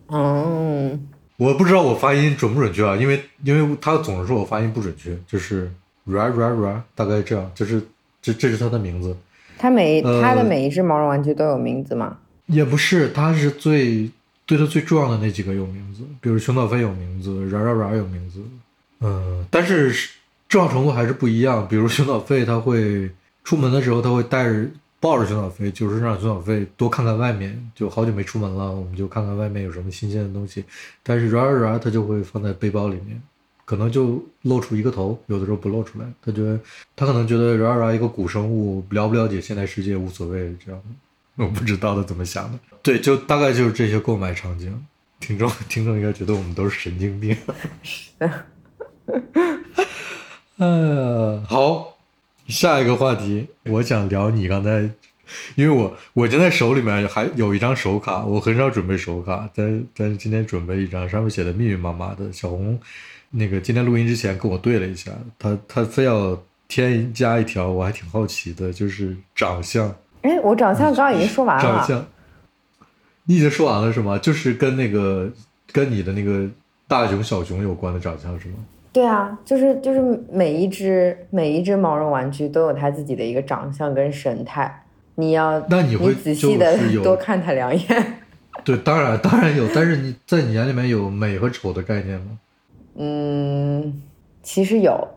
[0.07, 1.07] 嗯，
[1.37, 5.71] 我不知道我发音准不准确啊，因为因为他总是说我发音不准确，就是
[6.07, 7.79] Ra Ra Ra，大概这样，就是
[8.19, 9.15] 这这是它的名字。
[9.65, 12.15] 它每呃它的每一只毛绒玩具都有名字吗？
[12.45, 14.07] 也不是，它是最
[14.45, 18.43] 对它最重要的那几个有名字，比如熊小飞有名字，软软软有名字，
[18.99, 21.67] 嗯，但是是重要程度还是不一样。
[21.67, 23.09] 比如熊小飞，他会
[23.43, 24.67] 出门的时候，他会带着
[24.99, 30.63] 抱着熊小飞，就是让熊小飞多看看外面，就好久没出门了，我们就看看外面有什么新鲜的东西。
[31.01, 33.19] 但是软软软他就会放在背包里面，
[33.65, 36.05] 可能就露出一个头，有的时候不露出来。
[36.23, 36.57] 他觉得
[36.95, 40.81] 他可能觉得冉冉一个古生物了不了解现代世界无所谓这样。
[41.35, 42.57] 我不知道他怎么想的。
[42.81, 44.85] 对，就大概就是这些购买场景。
[45.19, 47.35] 听众听众应该觉得我们都是神经病。
[50.57, 51.97] 哎呀，好，
[52.47, 54.89] 下一个话题，我想聊你刚才，
[55.55, 62.31] 因为我我现在手里面还有一张手卡，我很少准备手卡，但但是今天准备一张，上面写的密密麻麻的。
[62.31, 62.79] 小红
[63.37, 69.93] 那个今天录音之前跟我对了一下，他他非要添加一条，我还挺好奇的，就是长相。
[70.21, 71.61] 哎，我长相刚刚已经说完了。
[71.61, 72.05] 长相，
[73.25, 74.17] 你已经说完了是吗？
[74.17, 75.29] 就是跟那个
[75.71, 76.47] 跟你的那个
[76.87, 78.55] 大熊、小熊有关的长相是吗？
[78.93, 88.13] 对啊，就是就是每一只每一只毛绒玩具都有它自己的一个长相跟神态，你要那你会仔细的多看它两眼。
[88.63, 92.39] 对，当然当然有，但是你在你眼里面有美和丑的概念吗？
[92.95, 94.01] 嗯，
[94.41, 95.07] 其实有，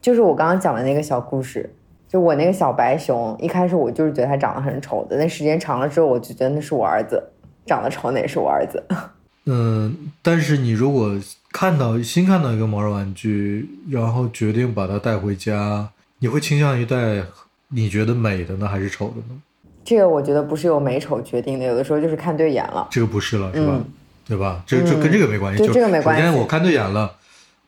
[0.00, 1.72] 就是我刚刚讲的那个小故事，
[2.08, 7.22] 就我那个小白熊，一开始我就是觉得它长得很丑的，但时间长了之后，我就觉得那是我儿子，
[7.64, 8.82] 长得丑那也是我儿子。
[9.46, 11.18] 嗯，但是你如果
[11.52, 17.22] 看到新看到一个毛绒玩具，然后决定把它带回家，你会倾向于带
[17.68, 19.40] 你觉得美的呢，还是丑的呢？
[19.84, 22.86] 这个我觉得不是由美丑决定的，有的时候就是看对眼了。
[22.90, 23.72] 这个不是了，是吧？
[23.74, 23.84] 嗯
[24.32, 24.62] 对吧？
[24.66, 27.16] 这这跟这个没关系，对就这个没关系首先我看对眼了，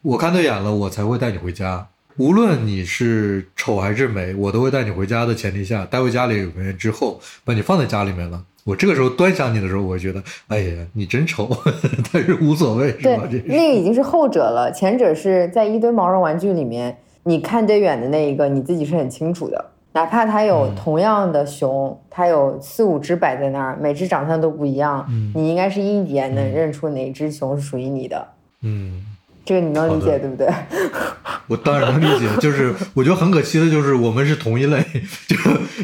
[0.00, 1.87] 我看对眼了，我才会带你回家。
[2.16, 8.42] 无论你是丑还是美，我都会带你回家的前提下，带回家里面之后，把你放在家里面了。
[8.64, 11.55] 我这个时候端详你的时候，我会觉得，哎呀，你真丑，
[12.11, 13.29] 但是无所谓，是对吧？
[13.31, 19.72] 这，那个已经是后者了，前者是在一堆毛绒玩具里面，你看得远的那一个，你自己是很清楚的。
[19.94, 28.28] 哪怕它有嗯同样的熊，它有四五只摆在那儿，每只长相都不一样，嗯你应该是一眼能嗯认出哪只熊是属于你的。
[28.61, 29.07] 嗯。
[29.46, 30.48] 这个你能理解对不对？
[31.48, 34.83] 我当然能理解，就是我觉得很可惜的，就是我们是同一类，
[35.28, 35.37] 就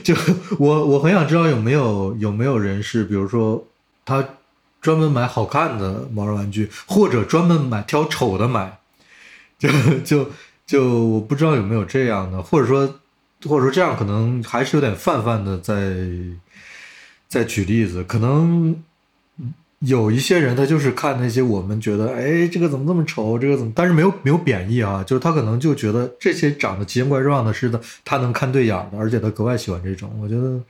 [0.03, 0.15] 就
[0.59, 3.63] 我我很想知道有没有有没有人是，比如说
[4.07, 4.25] 他
[4.81, 8.79] 专门买好看的毛绒玩具，或者专门买挑丑的买，
[9.59, 9.69] 就
[10.03, 10.31] 就
[10.67, 13.00] 就我不知道有没有这样的，或者说
[13.49, 15.95] 或者说这样可能还是有点泛泛的在
[17.29, 18.77] 在举例子，可能
[19.81, 30.11] 有一些人他就是看那些我们觉得，哎，这个怎么这么丑，这个怎么，但是没有没有贬义啊，就是他可能就觉得这些长得奇形怪状的是的，他能看对眼的，而且他格外喜欢这种。
[30.21, 30.61] 我觉得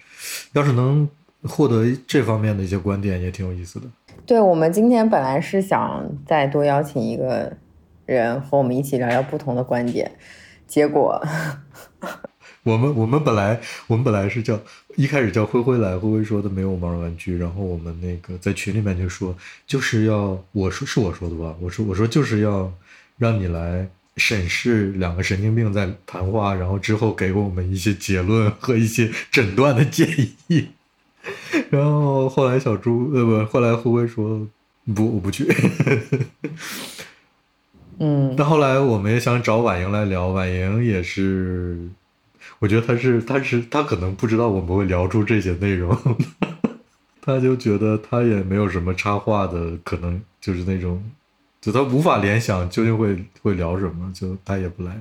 [0.52, 1.08] 要是能
[1.42, 3.86] 获得这方面的一些观点，也挺有意思的。
[4.24, 7.52] 对我们今天本来是想再多邀请一个
[8.06, 10.08] 人和我们一起聊聊不同的观点，
[10.68, 11.20] 结果
[12.62, 14.60] 我们我们本来我们本来是叫
[14.96, 22.72] 一开始叫灰灰来，灰灰说的没有毛绒玩具，然后我们那个在群里面就说就是要我说是我说的吧，我说我说就是要
[23.16, 30.08] 让你来审视两个神经病在谈话，然后之后给我们一些结论和一些诊断的建
[30.48, 30.68] 议。
[31.70, 34.46] 然后后来小猪呃不，后来灰灰说
[34.94, 35.46] 不我不去。
[37.98, 41.78] 嗯， 但后来我们也想找婉莹来聊，婉莹也是
[42.60, 45.96] 我觉得他是他是他可能不知道我们会聊出这些内容，
[47.22, 51.02] 他就觉得他也没有什么插话的可能，就是那种，
[51.60, 55.00] 就他无法联想究竟会会聊什么，就他也不来，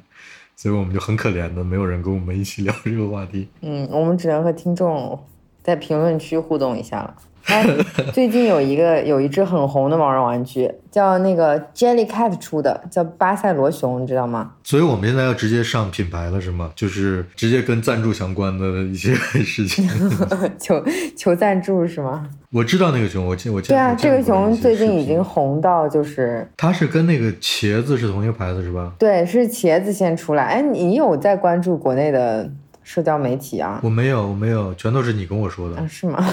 [0.56, 3.50] 所以我们就很可怜的没有人跟我们一起聊这个话题。
[3.60, 5.22] 嗯，我们只能和听众
[5.62, 7.14] 在评论区互动一下了。
[7.46, 7.66] 哎，
[8.14, 14.52] 最近有一个有一只很红的毛绒玩具，叫那个 Jellycat 出的，叫巴塞罗熊，你知道吗？
[14.64, 16.72] 所以我们现在要直接上品牌了，是吗？
[16.76, 19.88] 就是直接跟赞助相关的一些 事情。
[20.60, 20.84] 求
[21.18, 22.30] 求赞助是吗？
[22.52, 23.70] 我知道那个熊，我见我见。
[23.70, 28.94] 对啊，这个熊最近已经红到就是，它是跟那个茄子是同一个牌子是吧？
[29.00, 30.44] 对，是茄子先出来。
[30.44, 32.50] 哎，你有在关注国内的
[32.84, 33.80] 社交媒体啊？
[33.84, 35.88] 我没有，我没有，全都是你跟我说的啊，。
[35.88, 36.24] 是吗？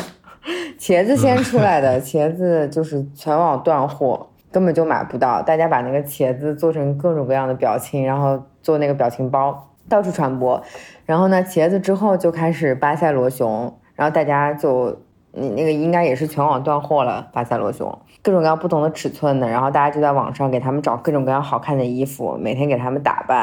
[0.79, 5.41] 茄子先出来的，茄子就是全网断货，根本就买不到。
[5.43, 10.63] 大家把那个茄子做成各种各样的表情，然后做那个表情包，到处传播。
[11.05, 23.41] 然后呢，茄子之后就开始巴塞罗熊，然后大家就你那个应该也是全网断货了，巴塞罗熊各种各样不同的尺寸的，然后大家就在网上给他们找各种各样好看的衣服，每天给他们打扮，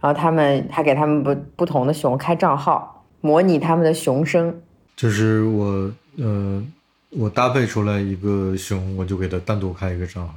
[0.00, 4.62] 然后他们还给他们不不同的熊开账号，模拟他们的熊声。
[4.96, 6.62] 就是我呃，
[7.10, 10.34] 我搭配出来一个熊，我就给它单独开一个账号。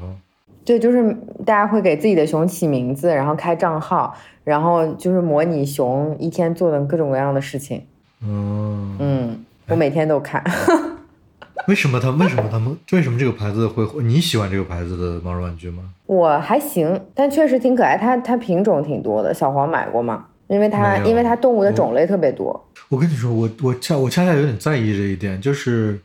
[0.66, 7.84] 对，就是大家会给自己的熊起名字，然后开账号，然后就是模拟熊一天做的各种各样的事情。
[8.22, 10.42] 嗯，嗯，我每天都看。
[11.68, 13.86] 为什么它为什么他们为什么这个牌子会？
[14.04, 15.84] 你喜欢这个牌子的毛绒玩具吗？
[16.06, 17.98] 我还行，但确实挺可爱。
[17.98, 20.26] 它它品种挺多的，小黄买过吗？
[20.48, 22.66] 因为它因为它动物的种类特别多。
[22.90, 26.00] 我跟你说，我我恰我恰恰有点在意这一点，就是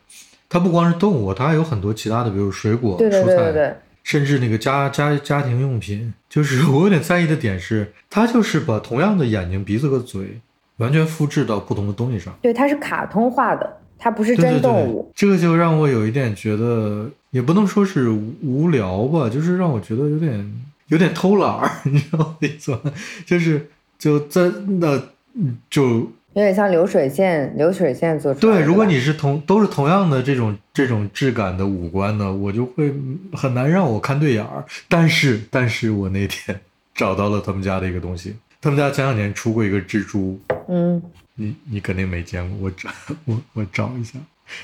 [0.49, 6.13] 它不光是动物，它还有很多其他的，比如水果、对对蔬菜，甚至那个家家家庭用品。
[6.29, 10.39] 就是 我有点在意的点是，它就是把同样的眼睛、鼻子和嘴
[10.77, 12.35] 完全复制到不同的东西上。
[12.43, 18.09] 对它是卡通化的，它不是真动物。，这个就让我有一点觉得，也不能说是
[18.43, 20.55] 无聊吧，就是让我觉得有点
[20.89, 22.81] 有点偷懒儿， 你知道我的意思吗？
[23.27, 25.03] 就是就在那
[25.35, 28.61] 嗯就有点像流水线，流水线做出来的。
[28.61, 32.95] 对，如果你是同都是同样的这种这种质感的五官呢，我就会
[33.33, 34.65] 很难让我看对眼儿。
[34.89, 36.61] 但是，但是我那天
[36.95, 41.03] 找到了他们家的一个东西，他们家前两年出过一个蜘蛛，嗯，
[41.35, 42.89] 你你肯定没见过，我找
[43.27, 44.17] 我我找一下。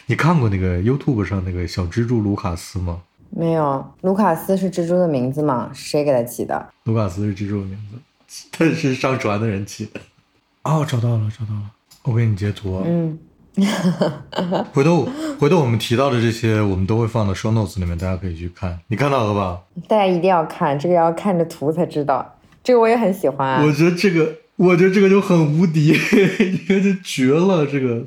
[0.06, 3.02] 你看过那个 YouTube 上那个小蜘蛛卢卡斯吗？
[3.30, 3.84] 没有。
[4.02, 5.70] 卢卡斯是蜘蛛的名字吗？
[5.74, 6.68] 谁给它起的？
[6.84, 10.00] 卢卡斯是蜘蛛的名字， 他是上传的人起的。
[10.64, 11.70] 哦，找到了，找到了，
[12.04, 12.82] 我给你截图啊。
[12.86, 13.18] 嗯，
[14.72, 15.06] 回头
[15.38, 18.78] 回头我们提到的这些，我们都会放到 show notes 里面，大家可以去看。
[18.88, 19.60] 你看到了吧？
[19.86, 22.34] 大家一定要看，这个要看着图才知道。
[22.62, 23.62] 这个我也很喜欢啊。
[23.62, 25.92] 我觉得这个，我觉得这个就很无敌，
[26.66, 27.66] 这个就绝了。
[27.66, 28.02] 这个，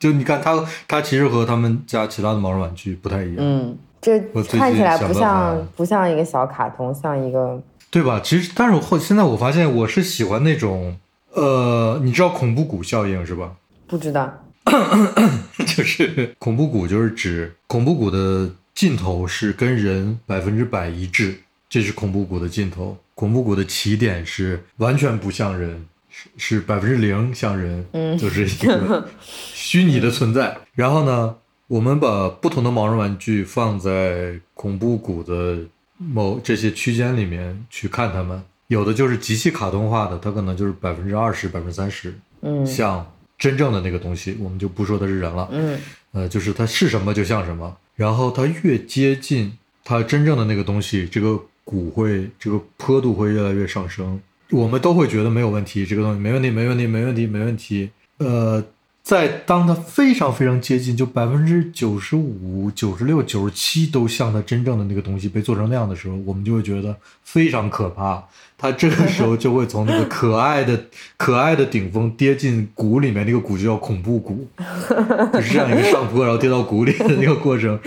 [0.00, 8.20] 就你看它，它其实和他们家其他的毛绒玩具不太一样，嗯，这看起来不像不像一个小卡通，像一个对吧？
[8.22, 10.96] 其实，但是我后现在我发现，我是喜欢那种，
[11.32, 13.52] 呃，你知道恐怖谷效应是吧？
[13.86, 14.44] 不知道。
[15.66, 22.96] 就是恐怖谷，就是指恐怖谷的尽头是跟人百分之百一致，这是恐怖谷的尽头。
[23.14, 29.08] 恐怖谷的起点是完全不像人，是是百分之零像人，嗯就是一个
[29.52, 30.56] 虚拟的存在。
[30.74, 35.58] 然后呢，我们把不同的毛绒玩具放在恐怖谷的
[35.96, 42.64] 某这些区间里面去看它们，有的就是极其卡通化的，它可能就是百分之二十、百分之三十，嗯。
[42.64, 43.04] 像
[43.36, 45.76] 真正的那个东西，我们就不说它是人了，嗯。
[46.12, 49.52] 呃，就是它是什么就像什么，然后它越接近
[49.82, 57.90] 它真正的那个东西，这个骨会这个坡度会越来越上升，我们都会觉得没有问题，这个东西没问题，没问题，没问题，没问题。
[58.18, 58.64] 呃，
[59.02, 68.22] 在当它非常非常接近，就百分之九十五、九十六、九十七都像它真正的那个东西被做成那样的时候，我们就会觉得非常可怕。
[68.56, 70.84] 它这个时候就会从那个可爱的、
[71.16, 74.46] 可爱的顶峰跌进谷里面，那个谷就叫恐怖谷，
[75.32, 77.80] 就是这样一个上坡然后跌到谷里的那个过程。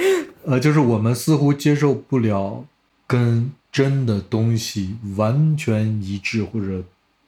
[0.45, 2.65] 呃，就是我们似乎接受不了
[3.07, 6.83] 跟真的东西完全一致或者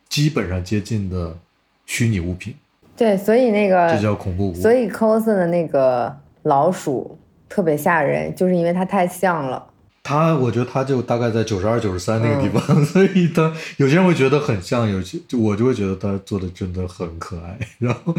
[0.10, 1.38] 基本上接近的
[1.86, 2.56] 虚拟物品，
[2.98, 4.60] 对，所以那个这个叫恐怖谷。
[4.60, 7.18] 所以 cos 的那个老鼠
[7.50, 9.66] 特别吓人，就是因为它太像了。
[10.02, 17.58] 它，我觉得它就大概在九十二、九十三那个地方，嗯 所以它有些人会觉得很像，有些就我就会觉得它做的真的很可爱。
[17.80, 18.16] 然后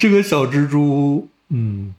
[0.00, 1.94] 这个小蜘蛛，嗯，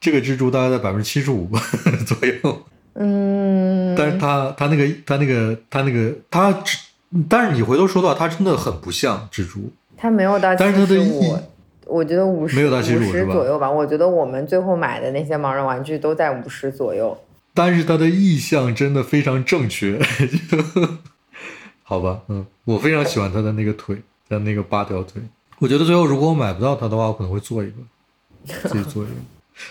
[0.00, 1.50] 这个蜘蛛大概在百分之七十五
[2.06, 2.62] 左右，
[2.94, 6.64] 嗯，但是它它那个它那个它那个它，
[7.28, 11.36] 但是你回头说到它真的很不像蜘蛛，它没有到但是它的75意
[11.88, 13.70] 我觉得五十没有到75五是吧十左右吧。
[13.70, 17.16] 我觉得我们最后买的那些盲人玩具都在五十左右。
[17.54, 19.98] 但是他的意向真的非常正确，
[21.82, 23.96] 好吧，嗯，我非常喜欢他的那个腿，
[24.28, 25.20] 他那个八条腿。
[25.58, 27.74] 我觉得最后如果我买不到它的话，我可能会做一个，
[28.68, 29.12] 自己做一个。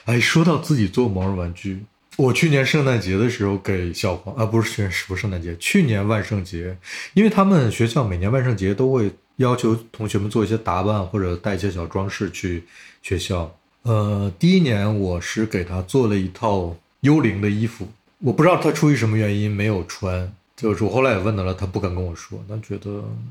[0.03, 1.79] 哎，说到自己做毛绒玩具，
[2.17, 6.75] 我去年圣诞节的时候给小黄啊，不是去年不是圣诞节，去年万圣节，
[7.13, 12.63] 因为他们学校每年万圣节都会要求同学们做一些打扮或者带一些小装饰去
[13.01, 13.55] 学校。
[13.83, 17.87] 呃，第一年我是给他做了一套幽灵的衣服，
[18.19, 22.89] 我不知道他出于什么原因没有穿，就是我后来也问他了，他不敢跟我说，他觉得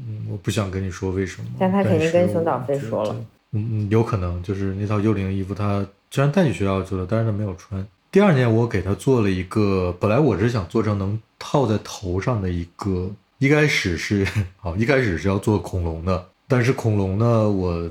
[0.09, 1.49] 嗯，我不想跟你说为什么。
[1.59, 3.15] 但他肯定跟熊岛我觉飞说了。
[3.53, 7.87] 嗯嗯，有可能就是那套幽灵的衣服，他虽然带去学校去了，但是他没有穿。
[8.11, 14.27] 第二年我给他做了一个，本来我是想做成能套在头上的一个，一开始是
[14.57, 17.91] 好，一开始是要做恐龙的，但是恐龙呢，我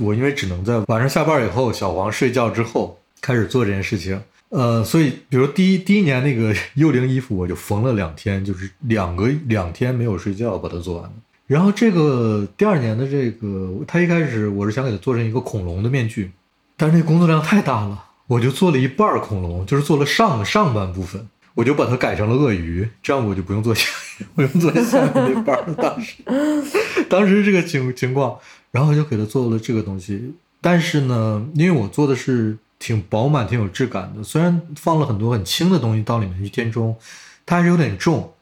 [0.00, 11.12] 我因为只能在晚上下班以后，小黄睡觉之后开始做这件事情，呃，所以比如第一第一年那个 幽灵衣服，我就缝了两天，就是两个两天没有睡觉把它做完了。
[11.46, 16.32] 然后这个第二年的这个，他一开始我是想给他做成一个恐龙的面具，
[16.76, 23.88] 但是那工作量太大了，我就做了一半恐龙，就是做了上上半部分，我就把它改成了鳄鱼，这样我就不用做下，
[24.34, 25.74] 不用做下面那半儿了。
[25.74, 26.16] 当时，
[27.08, 28.38] 当时这个情情况，
[28.70, 30.34] 然后就给他做了这个东西。
[30.60, 36.96] 但是呢，因为我做的是挺饱满、挺有质感的，虽然放了很多很轻的东西到里面去填充，
[37.44, 38.32] 它还是有点重。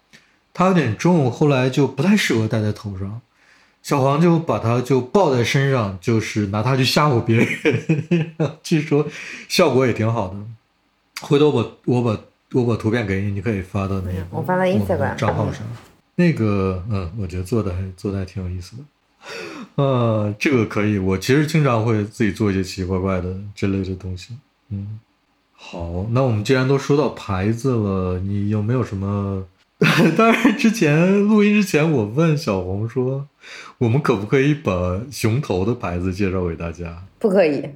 [0.55, 3.21] 它有点重，后来就不太适合戴在头上。
[3.81, 9.07] 小黄就把它就抱在身上，就是拿它去吓唬别人， 据说
[9.49, 10.37] 效果也挺好的。
[11.21, 12.21] 回头我我把
[12.53, 15.63] 我把图片给你，你可以发到那个我发到们 Instagram 账号上。
[16.17, 18.83] 那个嗯，我觉得做的还做的还挺有意思的。
[19.83, 24.37] 呃，这个可以，我其实经常会自己做一些奇奇怪怪的这类的东西。
[24.71, 24.99] 嗯，
[25.53, 29.45] 好，那我们既然都说到牌子了，你有没有什么？
[30.17, 33.29] 当然，之前录音之前，我问小红说，
[33.79, 37.05] 我们可不可以把熊头的牌子介绍给大家？
[37.21, 37.69] 不可以。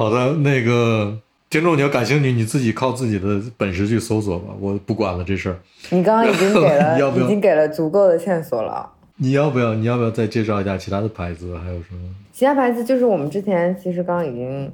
[0.00, 1.14] 好的，那个
[1.50, 5.56] 听众，你要感兴趣，你自己靠自己的本事去搜索吧，我不管了这事儿。
[5.90, 8.90] 你刚刚已经给了， 要不要已经给了足够的线索了。
[9.18, 9.74] 你要不要？
[9.74, 11.54] 你要不要再介绍一下其他的牌子？
[11.58, 12.08] 还有什么？
[12.32, 14.72] 其他牌子就是我们之前其实刚刚已经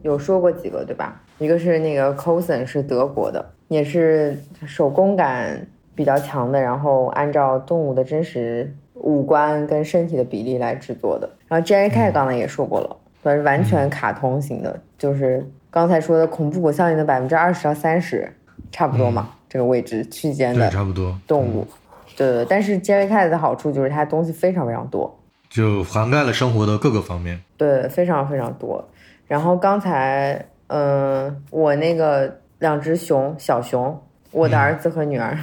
[0.00, 1.20] 有说过几个，对吧？
[1.38, 11.28] 一个是那个 Cosen 是德国的，也是手工感比较强的，然后按照动物的真实五官跟身体的比例来制作的。
[11.48, 18.30] 然后 Jerry K 刚才也说过了，它是完全卡通型的，就是刚才说的恐怖谷效应的百分之二十到三十，
[18.70, 21.16] 差不多嘛，这个位置区间对，的差不多。
[21.26, 21.66] 动物。
[22.14, 25.18] 对但是 Jerry Cat 的好处就是它东西非常非常多，
[25.48, 27.40] 就涵盖了生活的各个方面。
[27.56, 28.86] 对，非常非常多。
[29.26, 33.98] 然后刚才，嗯、我那个两只熊，小熊，
[34.32, 35.38] 我的儿子和女儿、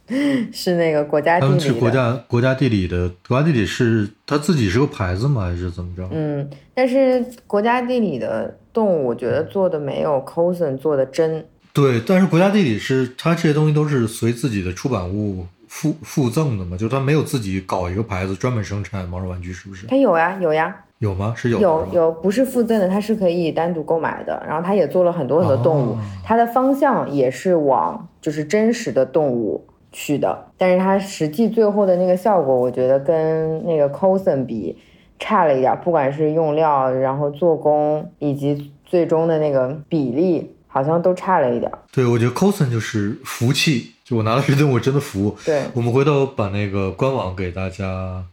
[0.52, 5.42] 是那个国家地他们是理，国家国家地理的，国家地理是他自己是个牌子吗？
[5.42, 6.08] 还是怎么着？
[6.12, 11.44] 嗯，但是国家地理的动物，我觉得做的没有 Cosen 做的真。
[11.72, 19.86] 对，但是国家地理是它这些东西都是随自己的出版物附附赠的嘛，就是它没有自己搞一个牌子专门生产毛绒玩具，是不是？
[19.86, 21.34] 它有呀，有呀，有吗？
[21.36, 24.42] 是有有有，不是附赠的，它是可以单独购买的。
[24.46, 34.78] 然后它也做了很多很多动物，哦它的方向也是往就是真实的动物去的，但是它实际最后的那个效果，我觉得跟那个 Cosen 比
[35.18, 41.78] 差了一点儿，不管是用料，然后做工以及最终的那个比例，好像都差了一点儿。
[41.92, 45.36] 对，我觉得 Cosen 就是服气，就我拿到这东西我真的服。
[45.44, 48.24] 对，我们回头把那个官网给大家，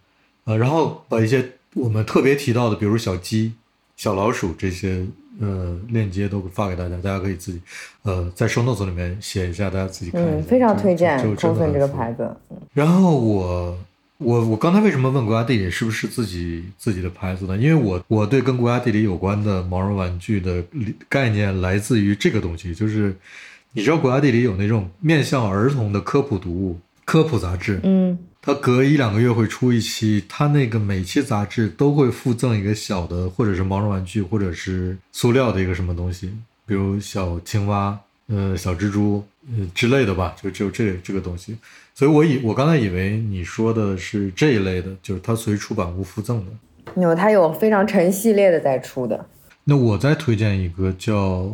[0.45, 1.43] 呃，然后把一些
[1.76, 3.53] 我们特别提到的，比如小鸡、
[3.95, 5.05] 小老鼠这些
[5.39, 7.61] 呃链接都发给大家，大家可以自己
[8.03, 10.32] 呃在 show notes 里面写一下，大家自己看一下。
[10.32, 12.30] 嗯，非常推荐就就真的这个牌子。
[12.74, 13.78] 然后我
[14.17, 17.57] 我我刚才为什么问国家地理是不是自己自己的牌子呢？
[17.57, 23.15] 因为我我对跟国家地理有关的毛绒玩具的理概念来自于这个东西，就是
[23.72, 36.33] 你知道国家地理有那种面向儿童的科普读物、科普杂志，嗯它隔一两个月会出一期，它那个每期杂志都会附赠一个小的，或者是毛绒玩具，或者是塑料的一个什么东西，
[36.65, 41.55] 比如小青蛙、呃小蜘蛛、呃之类的吧，就只有这这个东西。
[41.93, 46.51] 所以我以我刚才以为你说的是这一类的，就是它随出版物附赠的。
[46.99, 49.23] 有它有非常成系列的在出的。
[49.65, 51.51] 那我再推荐一个叫，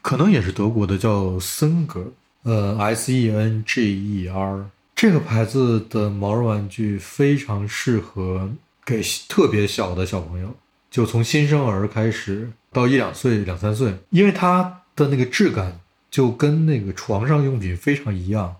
[0.00, 2.12] 可能也是德国的，叫森格，
[2.44, 4.64] 呃，S E N G E R
[4.98, 8.50] 这个牌子的毛绒玩具非常适合
[8.84, 10.52] 给特别小的小朋友，
[10.90, 15.78] 就从新生儿开始到一两岁、两三岁，因为它的那个质感
[16.10, 18.56] 就跟那个床上用品非常一样，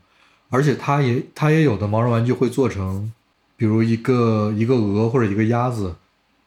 [0.49, 3.12] 而且它也它也有的毛绒玩具会做成，
[3.57, 5.97] 比如一个一个鹅或者一个鸭子。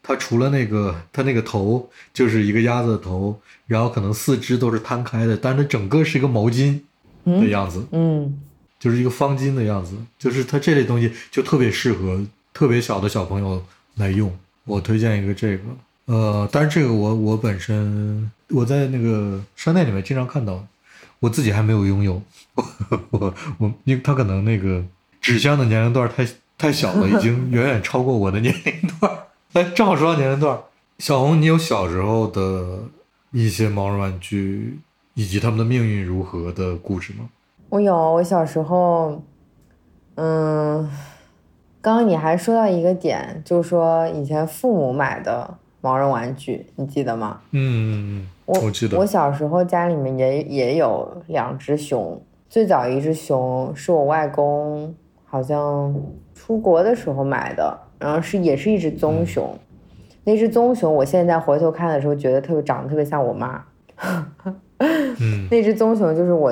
[0.01, 6.79] 它除了那个，它那个头就是一个鸭子的头，然后可能四肢都是摊开的，但是它整个是一个毛巾
[7.25, 8.39] 的样子，嗯，
[8.81, 12.19] 就是一个方巾的样子，就是它这类东西就特别适合
[12.51, 13.63] 特别小的小朋友
[13.97, 14.35] 来用。
[14.65, 15.63] 我推荐一个这个，
[16.05, 20.65] 呃，但是这个我我本身我在那个商店里面经常看到，
[21.19, 22.21] 我自己还没有拥有，
[23.11, 24.83] 我我因为它可能那个
[25.21, 26.27] 纸箱的年龄段太
[26.57, 29.11] 太小了， 已经远远超过我的年龄段。
[29.53, 30.59] 哎，正好说到年龄段，
[30.97, 32.83] 小红，你有小时候的
[33.31, 34.79] 一些毛绒玩具
[35.13, 37.29] 以及他们的命运如何的故事吗？
[37.71, 39.21] 我有，我小时候，
[40.15, 40.89] 嗯，
[41.79, 47.39] 刚刚你还说到一个点，就是说以前父母买的毛绒玩具，你记得吗？
[47.51, 48.97] 嗯，我记得。
[48.97, 54.93] 我小时候家里面也也有两只熊，最早一只熊是我外公
[55.23, 55.95] 好像
[56.35, 57.79] 出国的时候买的。
[57.97, 59.57] 然后是也是一只棕熊，
[60.25, 63.63] 那只棕熊，我现在回头看的时候，觉得特别长得特别像我妈。
[64.79, 66.51] 嗯， 那只棕熊就是我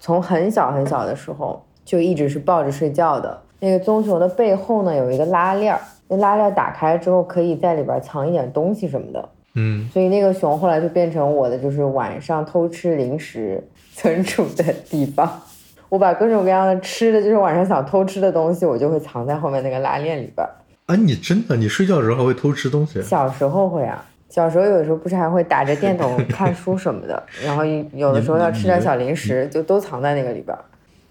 [0.00, 3.42] 从很小很小的时候就一直是抱着睡觉的。
[3.60, 9.28] 那个棕熊的背后呢有一个拉链儿，那拉链打开之后可以在里边藏一点东西什么的。
[9.54, 13.62] 嗯，所以那个熊后来就变成我的就是晚上偷吃零食
[13.94, 15.40] 存储的地方。
[15.88, 20.46] 我把各种各样的吃的，就是晚上想偷吃的东西，我就会藏在后面那个拉链里边。
[20.86, 23.00] 啊，你真的，你睡觉的时候还会偷吃东西？
[23.00, 30.56] 小时候会啊，小时候有的时候不是还会打着电筒 看书什么的，然后有的时候要吃点小零食，就都藏在那个里边。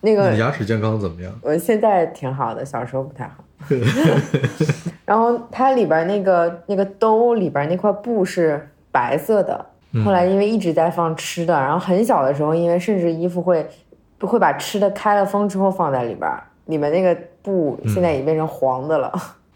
[0.01, 1.33] 那个牙齿健康怎么样？
[1.41, 3.43] 我现在挺好的，小时候不太好。
[5.05, 9.65] 然后它里边那个那个兜里边那块布是白色的，
[10.03, 13.67] 后来因为一直在放吃的，然后很小的时候，因为甚至衣服会
[14.19, 16.29] 会把吃的开了封之后放在里边，
[16.65, 19.11] 里面那个布现在已经变成黄的了。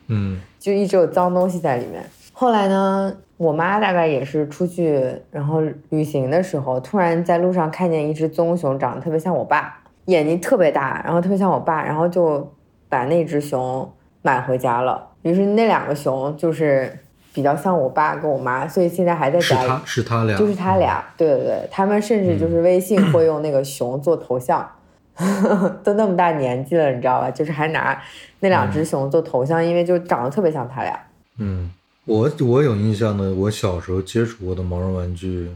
[0.07, 2.03] 嗯， 就一直有脏东西在里面。
[2.33, 5.61] 后来呢，我妈大概也是出去，然后
[5.91, 12.51] 旅行的时候，突然在路上看见一只棕熊，长得特别像我爸，眼睛特别大，然后特别像我爸，然后就
[12.89, 13.89] 把那只熊
[14.21, 15.07] 买回家了。
[15.21, 16.99] 于是那两个熊就是
[17.33, 19.61] 比较像我爸跟我妈，所以现在还在家里。
[19.61, 21.01] 是他是他俩，就是他俩。
[21.15, 24.69] 对对对，他们甚至就是微信会用那个熊做头像。
[25.83, 27.29] 都那么大年纪了，你知道吧？
[27.29, 28.01] 就是还拿
[28.39, 30.97] 那两只熊做头像，因为就长得特别像他俩。
[31.37, 31.69] 嗯，
[32.09, 35.47] 我我有印象的，我小时候接触过的毛绒玩具，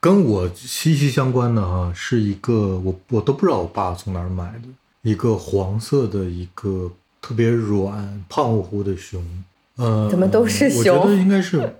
[0.00, 4.68] 跟我息息相关的哈，是一个我我都不知道我爸从哪儿买的，
[5.02, 6.90] 一个黄色的一个
[7.20, 9.24] 特别软胖乎乎的熊。
[9.76, 10.78] 呃，怎么都是熊？
[10.78, 11.76] 我觉得应该是，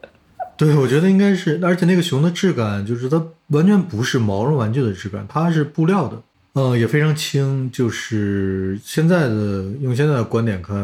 [0.56, 6.22] 对，我觉得应该是，而且那个熊的质感就是它完全不是毛绒玩具的质感，它是布料的。
[6.55, 10.76] 嗯，也非常轻，就是现在的用现在的观点看，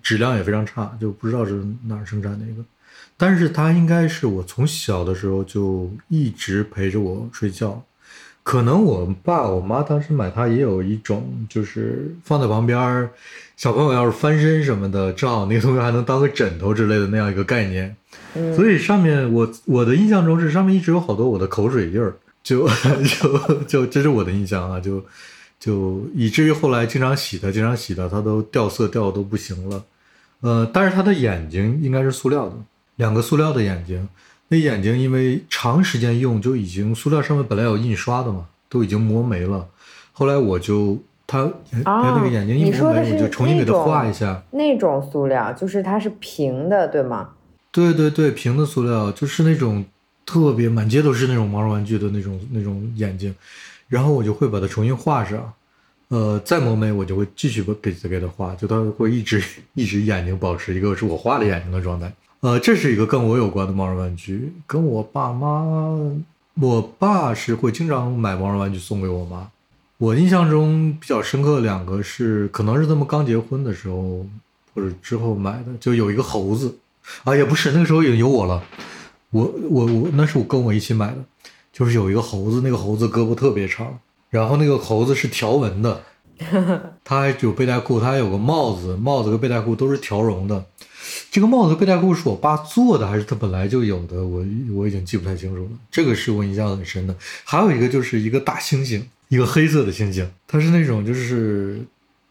[0.00, 2.62] 质量也非常差，就不知道是哪儿生产的一个，
[3.16, 7.82] 但是它应该是我从小的时候就一直陪着我睡觉，
[8.44, 13.10] 可能我爸我妈当时买它也有一种就是放在旁边，
[13.56, 17.96] 小朋友要是翻身什么的，正好那个东西还能当个枕头之类的那样一个概念，
[18.54, 22.14] 所以上面我我的印象中是上面一直有好多我的口水印儿。
[22.44, 25.02] 就就就这是我的印象啊，就
[25.58, 29.82] 就以至于后来经常洗它，经常洗它，它都掉色掉的都不行了。
[30.42, 32.54] 呃，但是它的眼睛应该是塑料的，
[32.96, 34.06] 两个塑料的眼睛。
[34.48, 39.66] 那眼睛因为长时间用就已经塑料上面本来有印刷的嘛，都已经磨没了。
[40.12, 41.50] 后来我就它
[41.82, 44.42] 它那个眼睛一磨没，我就重新给它画一下。
[44.50, 47.30] 那种塑料就是它是平的，对吗？
[47.72, 49.86] 对对对，平的塑料就是那种。
[50.26, 53.34] 特别满街都是那种毛绒玩具的那种那种眼睛，
[53.88, 55.52] 然后我就会把它重新画上，
[56.08, 59.42] 呃，再磨眉我就会继续给给它画，就它会一直
[59.74, 62.12] 一直眼睛保持一个是我画的眼睛的状态。
[62.40, 65.96] 呃，这是一个跟我有关的毛绒玩具，跟我爸妈，
[66.60, 69.48] 我爸是会经常买毛绒玩具送给我妈。
[69.96, 74.26] 我印象中比较深刻的两个是，可能是他们刚结婚的时候
[74.74, 76.76] 或者之后买的，就有一个猴子，
[77.22, 78.62] 啊，也不是那个时候已经有我了。
[79.34, 81.16] 我我我那是我跟我一起买的，
[81.72, 83.98] 就是有一个猴子，那个猴子胳膊特别长，
[84.30, 86.00] 然后那个猴子是条纹的，
[87.02, 90.64] 它还有背带裤，它还有个帽子，帽子和背带裤都是条绒的。
[91.32, 94.24] 这个帽子背带裤是我爸做的还是他本来就有的？
[94.24, 95.70] 我我已经记不太清楚了。
[95.90, 97.14] 这个是我印象很深的。
[97.42, 101.80] 还有一个就是一个大猩猩，一个黑色的猩猩，它是那种就是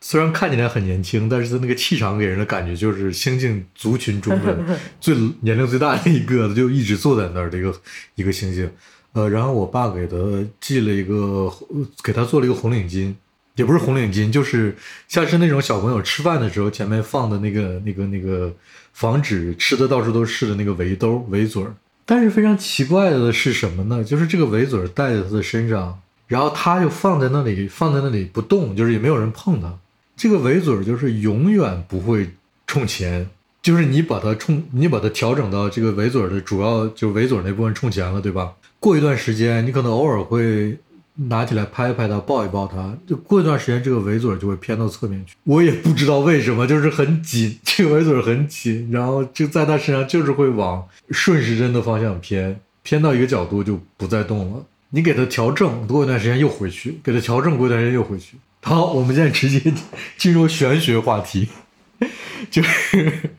[0.05, 4.59] 虽然看起来很年轻，但是他那个气场给人的感觉就是猩猩族群中的
[4.99, 7.73] 最年龄最大的一个，就一直坐在那儿的一个
[8.15, 8.69] 一个猩猩。
[9.13, 10.17] 呃，然后我爸给他
[10.59, 11.49] 系了一个，
[12.03, 13.13] 给他做了一个红领巾，
[13.55, 14.75] 也不是红领巾，就是
[15.07, 18.53] 像是那种小朋友吃饭的时候前面放的那个那个那个
[18.91, 21.73] 防止吃的到处都是的那个围兜围嘴儿。
[22.05, 24.03] 但是非常奇怪的是什么呢？
[24.03, 25.97] 就是这个围嘴儿戴在他的身上。
[26.27, 29.71] 然后他就放在那里，放在那里不动，就是也没有人碰它。
[30.15, 32.29] 这个围嘴就是永远不会
[32.67, 33.29] 冲前，
[33.61, 38.53] 就是你把它冲，你把它调整到这个围嘴的主要就围嘴那部分冲前了，对吧？
[38.79, 40.77] 过一段时间，你可能偶尔会
[41.15, 45.35] 拿起来拍一拍它，抱一抱它，就过一段时间，这个围嘴就会偏到侧面去。
[45.43, 54.65] 我也不知道为什么，就是很紧，这个围嘴很紧，然后就在它身上就是会往顺时针的方向偏，偏到一个角度就不再动了。
[54.89, 58.37] 你给它调正，过一段时间又回去，给它调正，过一段时间又回去。
[58.65, 59.73] 好，我们现在直接
[60.17, 61.49] 进入玄学话题，
[62.49, 63.31] 就是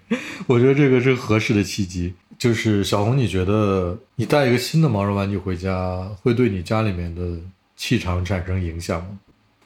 [0.46, 2.12] 我觉得这个是合适的契机。
[2.36, 7.38] 就是小红，你觉得你带一个新的毛绒玩具回家，会对你家里面的
[7.74, 9.18] 气场产生影响吗？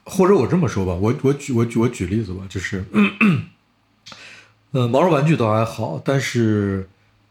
[0.05, 2.85] 或者我这么说吧，我我举我举我举例子吧，就是，
[4.71, 6.89] 呃，毛绒玩具倒还好，但是，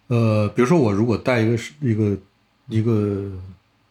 [0.07, 2.17] 呃，比如说我如果带一个一个
[2.67, 3.31] 一个。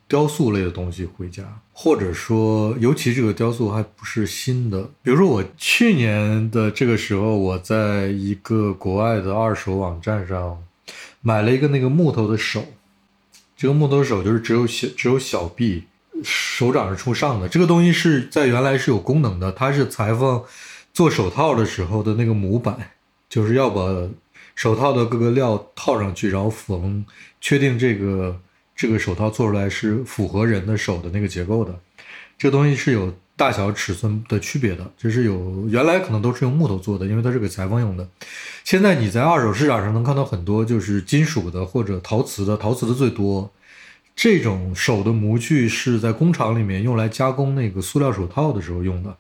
[0.09, 1.43] 雕塑类的东西回家，
[1.79, 4.89] 或者说，尤其这个雕塑还不是新的。
[5.03, 10.65] 比如说，我去年的这个时候，我在一个国外的二手网站上
[11.21, 12.65] 买了一个那个木头的手，
[13.55, 15.85] 这个木头手就是只有小只有小臂，
[16.25, 17.47] 手掌是冲上的。
[17.47, 20.43] 这个东西是在原来是有功能的，它是裁缝
[20.95, 22.93] 做手套的时候的那个模板，
[23.29, 23.83] 就是要把
[24.55, 27.05] 手套的各个料套上去，然后缝，
[27.39, 28.41] 确定这个。
[28.77, 31.75] 这个手套做出来是符合人的手的那个结构的，
[32.37, 38.07] 这个东西是有大小尺寸的区别的，就是有原来可能都是用木头做的，因为它是给裁缝用的。
[38.65, 43.51] 现在你在二手市场上能看到很多就是金属的或者陶瓷的，陶瓷的最多。
[44.15, 49.15] 这种手的模具是在工厂里面用来加工那个塑料手套的时候用的，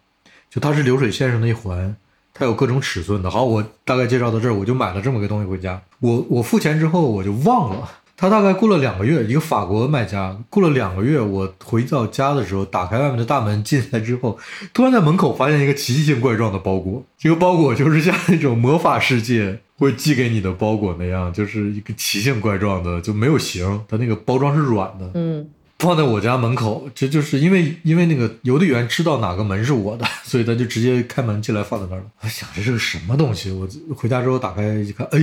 [0.50, 1.94] 就它是流水线上的一环，
[2.32, 3.30] 它有各种尺寸的。
[3.30, 5.82] 好，我大概介绍到这儿，我就买了这么个东西回家。
[6.00, 7.90] 我我付钱之后我就忘了。
[8.16, 14.38] 他大概过了两个月，一个法国卖家过了两个月，我回到家的时候，打开外面的大门进来之后，
[14.72, 17.04] 突然在门口发现一个奇形怪状的包裹。
[17.18, 25.10] 这个包裹就是像那种魔法世界会寄给你的包裹那样，就是一个奇形怪状的，就没有形，它那个包装是软的。
[25.12, 25.46] 嗯，
[25.78, 32.06] 放在我家门口，这就是因为因为那个邮递员知道哪个门是我的， 所以他就直接开门进来放在那儿了。
[32.22, 33.50] 我想这是个什么东西？
[33.50, 35.18] 我回家之后打开一看，哎。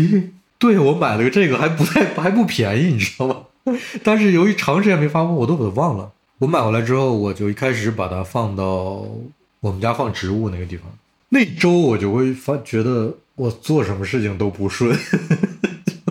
[0.63, 3.35] 对，我买了个这个，还不太还不便宜，你知道吗？
[4.01, 6.09] 但是由于长时间没发货，我都把它忘了。
[6.39, 9.05] 我买回来之后，我就一开始把它放到
[9.59, 10.89] 我们家放植物那个地方。
[11.27, 14.97] 那周我就会发觉得我做什么事情都不顺，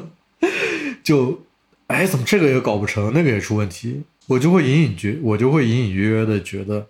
[1.03, 1.41] 就
[1.87, 6.87] 哎，怎么这个也搞不成，那个也出问题，我就会隐隐觉，我就会隐隐约约的觉得，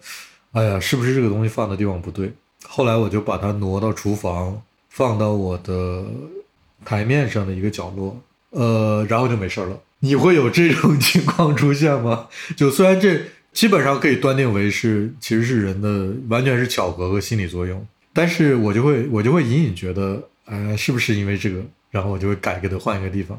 [0.51, 2.33] 哎呀，是不是这个东西放的地方不对？
[2.65, 6.05] 后来我就把它挪到厨房，放到我的。
[6.85, 8.17] 台面上的一个角落，
[8.51, 9.79] 呃，然后就没事了。
[10.01, 12.29] 你会有这种 情况出现吗？
[12.57, 13.21] 就虽然这
[13.53, 21.63] 基本上可以断定为是其实是人的完全是巧合和心理作用，但是我就会我就会隐隐觉得，呃，是不是因为这个？
[21.91, 23.39] 然后我就会改给他换一个地方。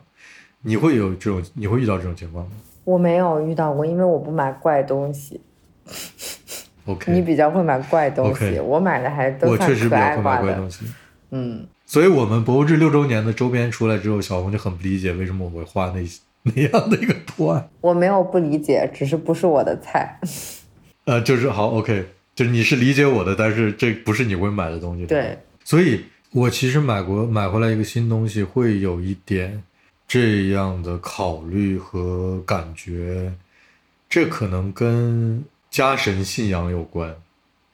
[0.62, 2.52] 你会有这种你会遇到这种情况吗？
[2.86, 5.41] 我没有遇到过，因为我不买怪东西。
[6.86, 10.70] OK， 你比较会买怪东西，我买的还都算可爱化的。
[11.32, 11.66] 嗯。
[11.94, 16.04] 所以，我们博物志六周年的周边出来之后，小红就很不理解为什么我会画那
[16.41, 17.70] 那样的一个图案。
[17.82, 20.20] 我没有不理解，只是不是我的菜。
[21.06, 25.06] 呃，就是好，OK，就是你是理解我的，但是这不是你会买的东西。
[25.06, 29.62] 对，所以我其实买过买回来一个新东西，会有一点
[30.08, 33.32] 这样的考虑和感觉，
[34.10, 37.16] 这可能跟家神信仰有关。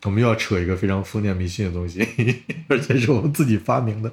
[0.03, 2.07] 我们又要扯一个非常封建迷信的东西，
[2.69, 4.11] 而且是我们自己发明的。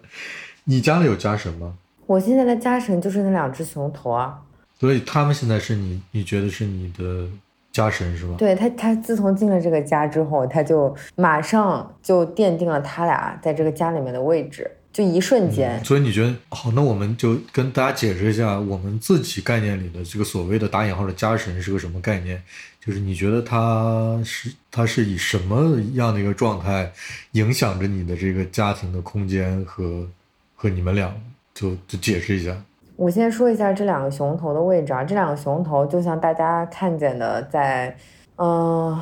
[0.64, 1.74] 你家里有家神吗？
[2.06, 4.42] 我现在的家神就是那两只熊头啊。
[4.78, 7.26] 所以他们现在是你，你觉得是你的
[7.72, 8.34] 家神是吧？
[8.36, 15.82] 对他，他自从进了这个家之后，他就马上就奠定了他俩在这个家里面的位置，就一瞬间。
[15.84, 16.70] 所以你觉得好？
[16.72, 22.42] 那我们就跟大家解释一下，我们自己概念里的这个所谓的打引号的家神是个什么概念？
[22.86, 26.88] 就是你觉得他是他是以什么样的一个状态
[27.32, 30.06] 影响着你的这个家庭的空间和
[30.54, 31.12] 和你们俩
[31.52, 32.56] 就就解释一下。
[32.94, 37.94] 我先说一下这两个熊头的位置啊，这两个熊头就像大家看见的，在
[38.36, 38.96] 嗯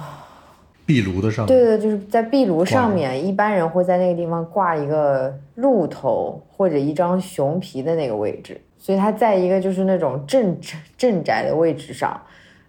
[0.86, 1.54] 壁炉的上面。
[1.54, 10.58] 对对，就是在壁炉上面，一般人会在那个地方挂一个鹿头或者一张熊皮的那个位置，所以它在一个就是那种镇
[10.96, 12.20] 镇宅的位置上，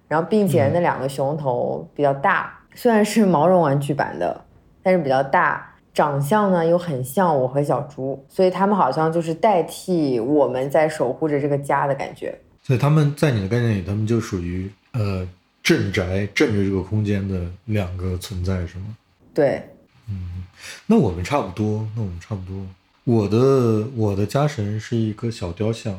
[0.08, 4.46] 然后并且那两个熊头比较大，虽然是毛绒玩具版的，
[4.84, 5.72] 但是比较大。
[5.94, 12.38] 长相呢又很像我和小猪，所以他们好像就是代替我们在守护着这个家的感觉。
[12.62, 15.26] 所以他们在你的概念里，他们就属于呃
[15.64, 18.98] 镇宅镇着这个空间的两个存在，是吗？
[19.34, 19.64] 对，
[20.10, 20.44] 嗯，
[20.86, 22.62] 那我们差不多，那我们差不多。
[23.06, 25.98] 我的我的家神是一个小雕像，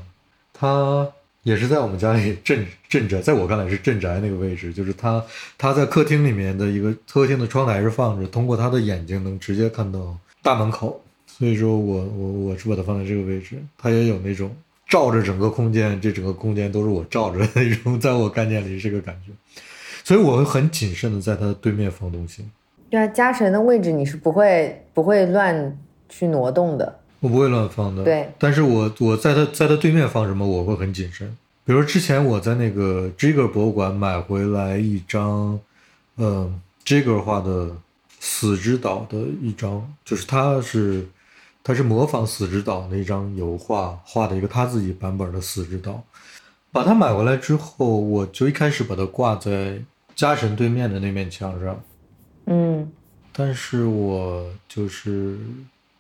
[0.53, 1.09] 它。
[1.47, 5.25] 也是在我们家里镇 镇宅，在我看来是镇宅那个位置，就是他
[5.57, 14.51] 他在客厅里面的一个客厅的窗台是放着，通过他的眼睛能直接看到大门口，所以说我我我是把它放在这个位置，它也有那种
[14.89, 19.31] 照着整个空间，这整个空间都是我照着的那种，在我概念里是这个感觉，
[20.03, 22.45] 所以我会很谨慎的在它的对面放东西。
[22.91, 25.79] 对啊，家神的位置你是不会不会乱
[26.09, 26.99] 去挪动的。
[27.27, 28.33] 我不会乱放的，对。
[28.39, 31.37] 但是我我在他在他对面放什么，我会很谨慎。
[31.65, 35.59] 比如之前我在那个 Jigger 博物馆买回来一张，
[36.15, 36.49] 呃
[36.85, 37.77] ，Jigger 画的
[38.21, 41.09] 死之岛的一张，就是他是
[41.65, 46.05] 他是模仿死之岛那张油画画的一个他自己版本的死之岛。
[46.71, 49.81] 把它买回来之后，我就一开始把它挂在
[50.15, 51.83] 家神对面的那面墙上，
[52.45, 52.89] 嗯，
[53.33, 55.37] 但是我就是。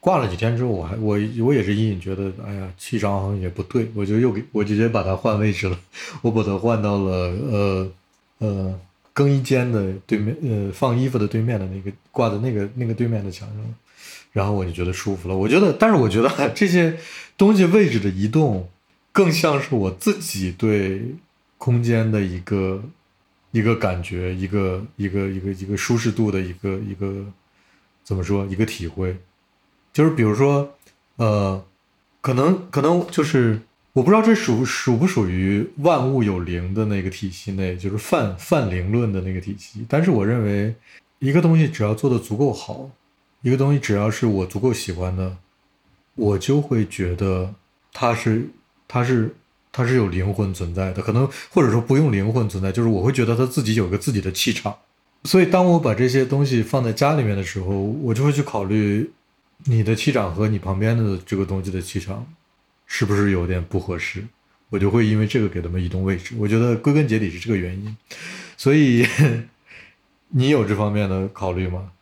[0.06, 5.76] 挂了几天之后，我还我我也是隐隐觉得，哎呀，气场好像也不对，我就又给我直接把它换位置了，
[6.22, 7.10] 我把它换到了
[7.50, 7.92] 呃
[8.38, 8.80] 呃
[9.12, 13.74] 更衣间的对面，呃放衣服的对面的那个挂在那个那个对面的墙上，
[14.32, 15.36] 然后我就觉得舒服了。
[15.36, 16.96] 我觉得，但是我觉得这些
[17.36, 18.68] 东西位置的移动，
[19.10, 21.02] 更像是我自己对
[21.58, 22.80] 空间的一个
[23.50, 27.26] 一个感觉，一个一个一个一个舒适度的一个一个
[28.04, 29.16] 怎么说一个体会。
[29.96, 30.74] 就是比如说，
[31.16, 31.64] 呃，
[32.20, 33.58] 可能可能就是
[33.94, 39.86] 我不知道这属属不属于万物有灵的那个体系内，就是泛泛灵论的那个体系。
[39.88, 40.74] 但是我认为，
[41.18, 42.90] 一个东西只要做的足够好，
[43.40, 45.38] 一个东西只要是我足够喜欢的，
[46.14, 47.54] 我就会觉得
[47.94, 48.50] 它是
[48.86, 49.34] 它是
[49.72, 51.00] 它是有灵魂存在的。
[51.00, 54.76] 可能或者说不用灵魂存在，就是我会觉得它自己有个自己的气场。
[55.24, 57.70] 所以当我把这些东西放在家里面的时候，
[58.02, 59.10] 我就会去考虑。
[59.64, 62.26] 你的气场和你旁边的这个东西的气场，
[62.86, 64.24] 是不是有点不合适？
[64.70, 66.34] 我就会因为这个给他们移动位置。
[66.38, 67.96] 我觉得归根结底是这个原因。
[68.56, 69.06] 所以，
[70.30, 71.92] 你有这方面的考虑吗？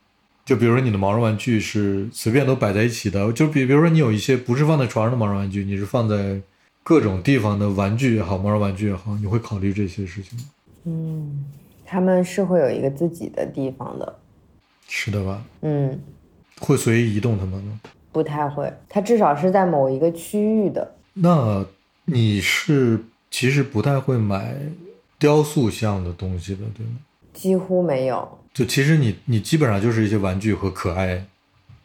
[0.45, 6.41] 就比如说你的毛绒玩具是随便都摆在一起的，就比比如说你有一些不是放在床上的毛绒玩具，你是放在
[6.83, 10.45] 各种地方的玩具也好，毛绒玩具也好，你会考虑这些事情吗？
[10.85, 11.45] 嗯，
[11.87, 14.19] 他们是会有一个自己的地方的。
[14.89, 15.43] 是的吧？
[15.63, 15.99] 嗯。
[16.61, 17.81] 会随意移动它们吗？
[18.13, 20.95] 不太会，它至少是在某一个区域的。
[21.15, 21.65] 那
[22.05, 22.99] 你是
[23.31, 24.55] 其实不太会买
[25.19, 26.93] 雕塑像的东西的，对吗？
[27.33, 28.39] 几乎没有。
[28.53, 31.25] 就其实你你基本上就是一些玩具和可爱，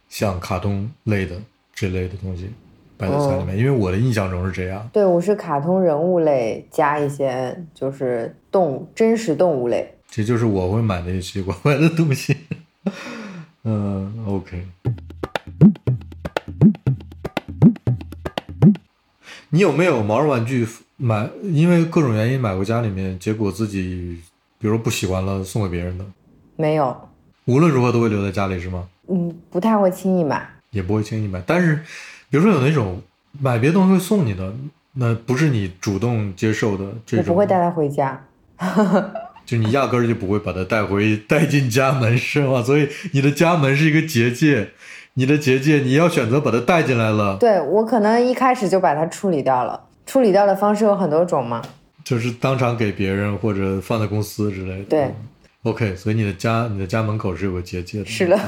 [0.07, 1.35] 像卡通类的
[1.73, 2.47] 这类的东西
[2.95, 3.57] 摆在家里面。
[3.57, 4.87] 因为我的印象中是这样。
[4.93, 9.91] 对，我是卡通人物类加一些就是动物真实动物类。
[10.11, 12.37] 这就是我会买的一些怪怪的东西。
[13.71, 14.65] 嗯，OK。
[19.51, 20.67] 你有没有毛绒玩具
[20.97, 21.29] 买？
[21.43, 24.19] 因为各种原因买回家里面，结果自己
[24.57, 26.05] 比如不喜欢了，送给别人的？
[26.55, 27.09] 没有。
[27.45, 28.87] 无论如何都会留在家里是吗？
[29.07, 30.49] 嗯，不太会轻易买。
[30.71, 31.75] 也不会轻易买，但是，
[32.31, 32.99] 比如说有那种
[33.39, 34.51] 买别的东西会送你的，
[34.93, 37.25] 那不是你主动接受的这种。
[37.27, 38.19] 我不会带它回家。
[39.49, 42.61] 就你压根儿就不会把它带回带进家门是吗？
[42.61, 44.69] 所以你的家门是一个结界，
[45.15, 47.35] 你的结界你要选择把它带进来了。
[47.37, 51.63] 对我可能一开始就把它处理掉了，处理掉的方式有很多种嘛，
[52.03, 54.83] 就是当场给别人或者放在公司之类的。
[54.83, 55.11] 对
[55.63, 58.05] ，OK，所以你的家你的家门口是有个结界的。
[58.05, 58.39] 是的。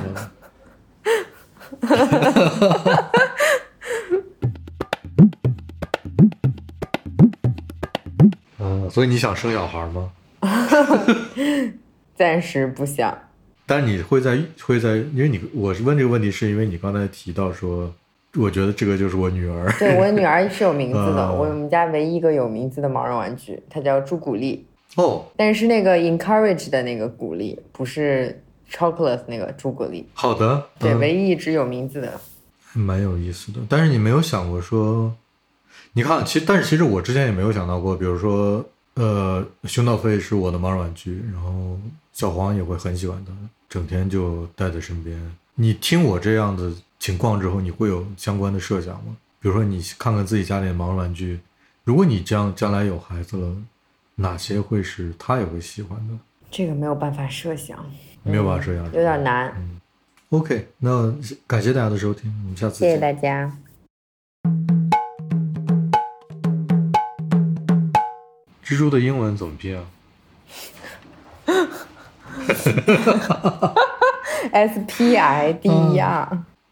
[8.60, 10.12] 嗯， 所以你想生小孩吗？
[12.16, 13.18] 暂时不想，
[13.66, 17.92] 但你会在会在，因为你我是问这个问题，是因为你刚才提到说，
[18.36, 19.72] 我觉得这个就是我女儿。
[19.80, 24.66] 对，我女儿是有名字的， 我们家唯一一个有名字的毛绒玩具，它叫朱古力。
[24.96, 30.06] 哦，但是那个 encourage 的那个鼓励，不是 chocolate 那个朱古力。
[30.14, 32.12] 好的，对，唯一一只有名字的，
[32.74, 33.60] 蛮有意思的。
[33.70, 35.16] 但是你没有想过说，
[35.94, 38.66] 你看，其实但是其实我之前也没有想到过，比如说。
[38.96, 41.80] 呃，熊岛飞是我的毛绒玩具，然后
[42.12, 43.32] 小黄也会很喜欢它，
[43.70, 45.18] 整天就带在身边。
[45.56, 49.16] 你听我这样的情况之后，你会有相关的设想吗？
[49.40, 51.40] 比如说，你看看自己家里的毛绒玩具，
[51.84, 53.56] 如果你将将来有孩子了，
[54.16, 56.14] 哪些会是他也会喜欢的？
[56.52, 57.84] 这个没有办法设想，
[58.24, 59.54] 没有办法设想，有点难。
[60.30, 61.14] OK，那
[61.48, 63.02] 感谢大家的收听，我们下次谢谢见。
[63.02, 64.81] 大家。
[68.72, 69.84] 蜘蛛的英文怎么拼啊？
[74.54, 76.38] S P I D E R。